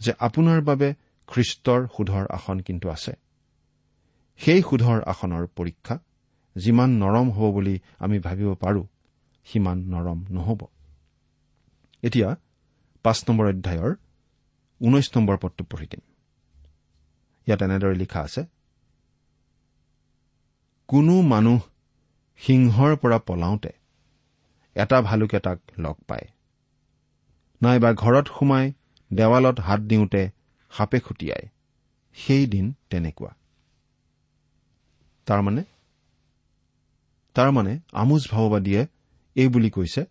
যে 0.00 0.12
আপোনাৰ 0.18 0.60
বাবে 0.60 0.94
খ্ৰীষ্টৰ 1.28 1.80
সুধৰ 1.96 2.24
আসন 2.30 2.60
কিন্তু 2.60 2.88
আছে। 2.90 3.12
সেই 4.40 4.60
সুধৰ 4.62 4.98
আসনৰ 5.02 5.46
পৰীক্ষা 5.56 5.98
যিমান 6.56 6.90
নৰম 7.02 7.30
হ'ব 7.30 7.52
বুলি 7.52 7.74
আমি 7.98 8.18
ভাবিব 8.18 8.54
পাৰোঁ 8.54 8.86
সিমান 9.44 9.78
নৰম 9.78 10.18
নহ'ব। 10.30 10.60
এতিয়া 12.02 12.36
পাঁচ 13.04 13.18
নম্বৰ 13.28 13.46
অধ্যায়ৰ 13.46 13.92
ঊনৈশ 14.80 15.16
নম্বৰ 15.16 15.36
পদটো 15.36 15.64
পঢ়ি 15.64 15.86
দিম। 15.86 16.02
ইয়াত 17.46 17.62
এনেদৰে 17.62 17.94
লিখা 17.94 18.20
আছে 18.20 18.42
কোনো 20.88 21.22
মানুহ 21.22 21.60
সিংহৰ 22.36 22.96
পৰা 22.96 23.18
পলাওঁতে 23.18 23.83
এটা 24.74 24.96
ভালুকে 25.00 25.38
তাক 25.40 25.58
লগ 25.78 25.96
পায়। 26.08 26.26
নাইবা 27.62 27.90
ঘৰত 27.92 28.26
সোমাই 28.28 28.72
দেৱালত 29.10 29.56
হাত 29.60 29.80
দিওঁতে 29.80 30.22
সাপে 30.72 30.98
খুটিয়াই 31.00 31.44
সেই 32.16 32.44
দিন 32.46 32.66
তেনেকুৱা। 32.90 33.32
তাৰমানে 35.26 35.62
তাৰমানে 37.36 37.72
আমোজ 37.92 38.22
ভাৱবাদীয়ে 38.30 38.82
এই 39.36 39.48
বুলি 39.48 39.70
কৈছে 39.70 40.02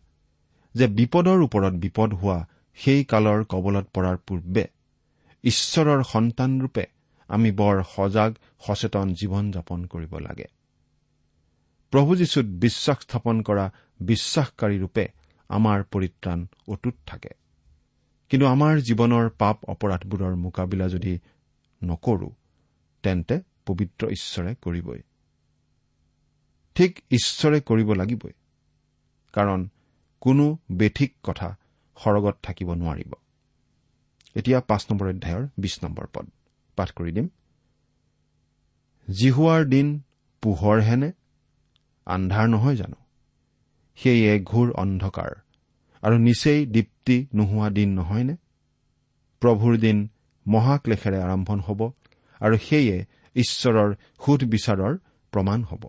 যে 0.75 0.85
বিপদৰ 0.87 1.39
ওপৰত 1.41 1.73
বিপদ 1.73 2.09
হোৱা 2.13 2.39
সেই 2.77 3.01
কালৰ 3.03 3.39
কবলত 3.43 3.85
পৰাৰ 3.93 4.17
পূৰ্বে 4.27 4.63
ঈশ্বৰৰ 5.43 6.03
সন্তানৰূপে 6.03 6.85
আমি 7.29 7.51
বৰ 7.51 7.75
সজাগ 7.95 8.31
সচেতন 8.67 9.07
জীৱন 9.13 9.51
যাপন 9.51 9.79
কৰিব 9.85 10.13
লাগে। 10.19 10.47
প্ৰভু 11.93 12.15
যীশুত 12.15 12.45
বিশ্বাস 12.45 12.97
স্থাপন 13.01 13.41
কৰা 13.41 13.71
বিশ্বাসকাৰী 14.01 14.79
ৰূপে 14.79 15.05
আমাৰ 15.49 15.83
পৰিত্ৰাণ 15.83 16.45
অটুট 16.67 16.95
থাকে। 17.05 17.29
কিন্তু 18.29 18.45
আমাৰ 18.47 18.79
জীৱনৰ 18.81 19.29
পাপ 19.29 19.65
অপৰাধবোৰৰ 19.65 20.35
মোকাবিলা 20.35 20.87
যদি 20.89 21.19
নকৰো 21.83 22.29
তেন্তে 23.03 23.41
পবিত্ৰ 23.65 24.09
ঈশ্বৰে 24.09 24.55
কৰিবই। 24.55 25.01
ঠিক 26.75 26.99
ঈশ্বৰে 27.11 27.61
কৰিব 27.61 27.93
লাগিবই 27.93 28.33
কাৰণ 29.33 29.69
কোনো 30.21 30.57
বেঠিক 30.71 31.15
কথা 31.23 31.55
সৰগত 32.03 32.37
থাকিব 32.43 32.73
নোৱাৰিব। 32.73 33.13
এতিয়া 34.35 34.61
পাঁচ 34.61 34.85
নম্বৰ 34.91 35.09
অধ্যায়ৰ 35.09 35.47
বিশ 35.57 35.83
নম্বৰ 35.83 36.07
পদ। 36.13 36.25
পাঠ 36.75 36.91
কৰি 36.91 37.11
দিম। 37.11 37.27
জিহুৱাৰ 39.09 39.65
দিন 39.65 40.01
পোহৰহেনে 40.41 41.11
আন্ধাৰ 42.05 42.47
নহয় 42.47 42.75
জানো? 42.75 42.95
সেয়ে 43.95 44.39
ঘোৰ 44.39 44.71
অন্ধকাৰ। 44.71 45.31
আৰু 46.01 46.17
নিচেই 46.17 46.65
দীপ্তি 46.65 47.27
নোহোৱা 47.35 47.69
দিন 47.69 47.89
নহয়নে? 47.95 48.35
প্ৰভুৰ 49.41 49.77
দিন 49.77 50.09
মহাক্লেশেৰে 50.47 51.21
আৰম্ভ 51.21 51.51
হ'ব 51.51 51.91
আৰু 52.41 52.57
সেয়ে 52.57 53.05
ঈশ্বৰৰ 53.35 53.93
সুধবিচাৰৰ 54.25 54.97
প্ৰমাণ 55.31 55.63
হ'ব। 55.63 55.83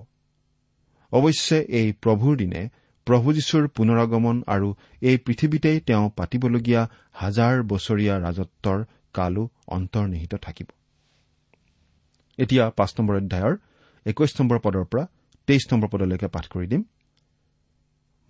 অৱশ্যে 1.13 1.61
এই 1.61 1.93
প্ৰভুৰ 1.93 2.37
দিনে 2.37 2.69
প্ৰভু 3.07 3.33
যীশুৰ 3.33 3.69
পুনৰগমন 3.69 4.43
আৰু 4.47 4.75
এই 5.01 5.17
পৃথিৱীতেই 5.19 5.81
তেওঁ 5.81 6.11
পাতিবলগীয়া 6.17 6.89
হাজাৰ 7.13 7.63
বছৰীয়া 7.63 8.21
ৰাজত্বৰ 8.21 8.85
কালো 9.13 9.49
অন্তৰ্নিহিত 9.67 10.35
থাকিব। 10.35 10.67
এতিয়া 12.39 12.71
পাঁচ 12.71 13.01
নম্বৰ 13.01 13.17
অধ্যায়ৰ 13.17 13.57
একৈশ 14.07 14.41
নম্বৰ 14.41 14.59
পদৰ 14.59 14.85
পৰা 14.85 15.07
তেইছ 15.47 15.73
নম্বৰ 15.73 15.89
পদলৈকে 15.89 16.29
পাঠ 16.29 16.45
কৰি 16.49 16.67
দিম। 16.67 16.83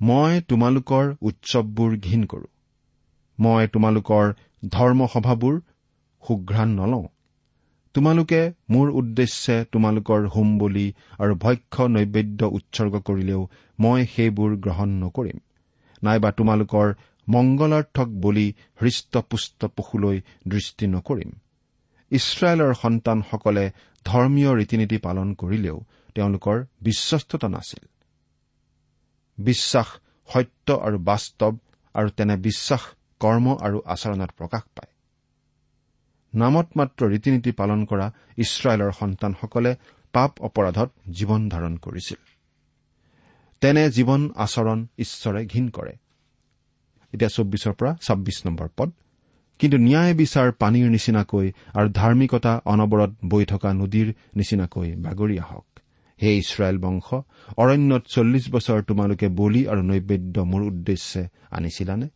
মই 0.00 0.40
তোমালোকৰ 0.48 1.14
উৎসৱবোৰ 1.22 1.96
ঘীন 1.96 2.24
কৰো। 2.24 2.46
মই 3.38 3.68
তোমালোকৰ 3.68 4.32
ধৰ্মসভাবোৰ 4.68 5.60
সুঘ্ৰাণ 6.22 6.68
নলওঁ। 6.68 7.06
তোমালোকে 7.94 8.52
মোৰ 8.70 8.90
উদ্দেশ্যে 8.90 9.64
তোমালোকৰ 9.72 10.28
হোম 10.28 10.58
বলি 10.58 10.92
আৰু 11.18 11.34
ভক্ষ্য 11.34 11.88
নৈবেদ্য 11.88 12.44
উৎসৰ্গ 12.44 12.94
কৰিলেও 13.00 13.48
মই 13.80 14.06
সেইবোৰ 14.06 14.56
গ্ৰহণ 14.56 14.88
নকৰিম। 14.88 15.38
নাইবা 16.02 16.30
তোমালোকৰ 16.32 16.94
মংগলাৰ্থক 17.28 18.08
বলি 18.08 18.52
হৃষ্টপুষ্ট 18.82 19.64
পশুলৈ 19.64 20.20
দৃষ্টি 20.48 20.86
নকৰিম। 20.86 21.30
ইছৰাইলৰ 22.10 22.74
সন্তানসকলে 22.74 23.70
ধৰ্মীয় 24.04 24.50
ৰীতি 24.54 24.76
নীতি 24.76 24.96
পালন 24.96 25.34
কৰিলেও 25.34 25.84
তেওঁলোকৰ 26.14 26.64
বিশ্বস্ততা 26.82 27.48
নাছিল। 27.48 27.88
বিশ্বাস 29.38 29.86
সত্য 30.28 30.72
আৰু 30.72 30.98
বাস্তৱ 30.98 31.56
আৰু 31.94 32.08
তেনে 32.10 32.36
বিশ্বাস 32.36 32.82
কৰ্ম 33.20 33.56
আৰু 33.60 33.80
আচৰণত 33.86 34.30
প্ৰকাশ 34.38 34.62
পায়। 34.62 34.92
নামত 36.34 36.68
মাত্ৰ 36.76 37.06
ৰীতি 37.06 37.30
নীতি 37.30 37.52
পালন 37.52 37.84
কৰা 37.84 38.12
ইছৰাইলৰ 38.38 38.92
সন্তানসকলে 38.92 39.76
পাপ 40.12 40.40
অপৰাধত 40.40 40.90
জীৱন 41.10 41.48
ধাৰণ 41.48 41.76
কৰিছিল। 41.76 42.16
তেনে 43.60 43.90
জীৱন 43.90 44.30
আচৰণ 44.36 44.86
ঈশ্বৰে 44.98 45.46
ঘীন 45.46 45.68
কৰে। 45.70 45.92
এতিয়া 47.12 47.28
চৌব্বিছৰ 47.28 47.72
পৰা 47.72 47.94
ছাব্বিছ 47.94 48.46
নম্বৰ 48.46 48.68
পদ। 48.76 48.90
কিন্তু 49.58 49.76
ন্যায় 49.76 50.14
বিচাৰ 50.14 50.52
পানীৰ 50.52 50.90
নিচিনাকৈ 50.90 51.52
আৰু 51.74 51.88
ধাৰ্মিকতা 51.88 52.60
অনবৰত 52.64 53.10
বৈ 53.24 53.44
থকা 53.44 53.72
নদীৰ 53.72 54.14
নিচিনাকৈ 54.36 54.94
বাগৰি 54.94 55.38
আহক। 55.38 55.73
হে 56.24 56.32
ইছৰাইল 56.42 56.76
বংশ 56.78 57.08
অৰণ্যত 57.62 58.04
চল্লিছ 58.14 58.44
বছৰ 58.54 58.78
তোমালোকে 58.90 59.26
বলি 59.40 59.62
আৰু 59.72 59.82
নৈবেদ্য 59.90 60.36
মোৰ 60.50 60.62
উদ্দেশ্যে 60.62 61.22
আনিছিলানে? 61.50 62.06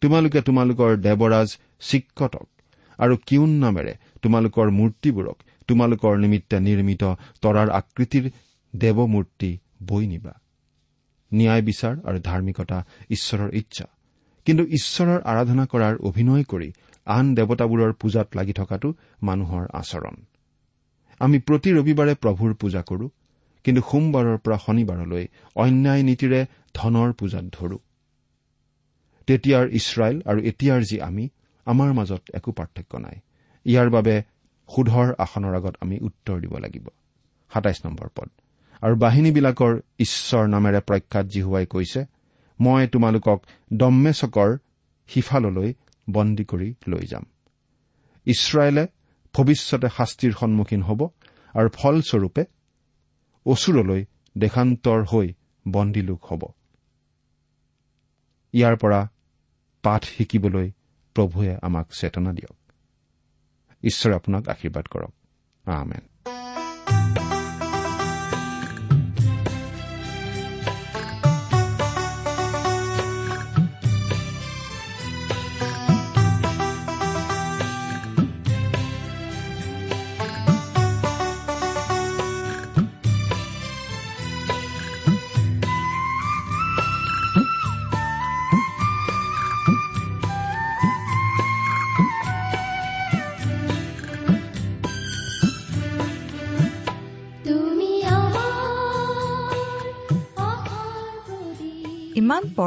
তোমালোকে 0.00 0.40
তোমালোকৰ 0.40 0.90
দেৱৰাজ 1.06 1.48
চিক্কতক 1.80 2.46
আৰু 2.98 3.14
কিউন 3.26 3.50
নামেৰে 3.64 3.92
তোমালোকৰ 4.22 4.66
মূৰ্তিবোৰক 4.78 5.38
তোমালোকৰ 5.68 6.12
নিমিত্তে 6.18 6.56
নিৰ্মিত 6.60 7.02
তৰাৰ 7.42 7.68
আকৃতিৰ 7.80 8.24
দেৱমূৰ্তি 8.74 9.50
বৈ 9.88 10.04
নিবা। 10.06 10.34
ন্যায় 11.32 11.62
বিচাৰ 11.62 11.94
আৰু 12.08 12.18
ধাৰ্মিকতা 12.20 12.78
ঈশ্বৰৰ 13.10 13.50
ইচ্ছা। 13.54 13.86
কিন্তু 14.46 14.62
ঈশ্বৰৰ 14.78 15.20
আৰাধনা 15.24 15.64
কৰাৰ 15.66 15.94
অভিনয় 16.08 16.44
কৰি 16.44 16.68
আন 17.06 17.24
দেৱতাবোৰৰ 17.34 17.92
পূজাত 18.00 18.28
লাগি 18.36 18.52
থকাটো 18.52 18.88
মানুহৰ 19.22 19.64
আচৰণ। 19.72 20.16
আমি 21.20 21.38
প্ৰতি 21.38 21.70
ৰবিবাৰে 21.78 22.14
প্ৰভুৰ 22.14 22.54
পূজা 22.54 22.82
কৰো। 22.82 23.06
কিন্তু 23.64 23.82
সোমবাৰৰ 23.90 24.38
পৰা 24.38 24.58
শনিবাৰলৈ 24.66 25.24
অন্যায় 25.56 26.02
নীতিৰে 26.02 26.40
ধনৰ 26.74 27.12
পূজাত 27.12 27.44
ধৰো। 27.52 27.78
তেতিয়াৰ 29.26 29.64
ইছৰাইল 29.72 30.22
আৰু 30.26 30.40
এতিয়াৰ 30.40 30.80
যি 30.82 31.00
আমি 31.00 31.28
আমাৰ 31.66 31.92
মাজত 31.92 32.22
একো 32.34 32.52
পাৰ্থক্য 32.52 32.96
নাই। 32.96 33.16
ইয়াৰ 33.64 33.90
বাবে 33.90 34.22
সুধৰ 34.68 35.14
আসনৰ 35.18 35.54
আগত 35.54 35.74
আমি 35.80 35.98
উত্তৰ 36.02 36.40
দিব 36.40 36.56
লাগিব। 36.58 36.88
সাতাইছ 37.52 37.86
নম্বৰ 37.86 38.08
পদ। 38.14 38.28
আৰু 38.82 38.94
বাহিনীবিলাকৰ 38.96 39.80
ঈশ্বৰ 39.98 40.48
নামেৰে 40.48 40.80
প্ৰখ্যাত 40.80 41.26
জিহুৱাই 41.26 41.66
কৈছে 41.66 42.04
মই 42.60 42.86
তোমালোকক 42.86 43.42
দম্মেচকৰ 43.72 44.56
সিফাললৈ 45.08 45.74
বন্দী 46.10 46.44
কৰি 46.44 46.74
লৈ 46.88 47.06
যাম। 47.06 47.24
ইছৰাইলে 48.26 48.86
ভৱিষ্যতে 49.34 49.88
শাস্তিৰ 49.96 50.32
সন্মুখীন 50.40 50.82
হ'ব 50.82 51.08
আৰু 51.54 51.68
ফলস্বৰূপে 51.68 52.44
অচুৰলৈ 53.46 54.04
দেশান্তৰ 54.38 55.04
হৈ 55.04 55.34
বন্দী 55.68 56.02
লোক 56.02 56.24
হ'ব। 56.24 56.42
ইয়াৰ 58.52 58.76
পৰা 58.76 59.08
পাঠ 59.82 60.04
শিকিবলৈ 60.04 60.70
প্ৰভুৱে 61.14 61.56
আমাক 61.62 61.90
চেতনা 61.92 62.32
দিয়ক। 62.32 62.56
ঈশ্বৰে 63.82 64.14
আপোনাক 64.14 64.48
আশীৰ্বাদ 64.48 64.84
কৰক। 64.84 65.14
আমেন। 65.68 66.13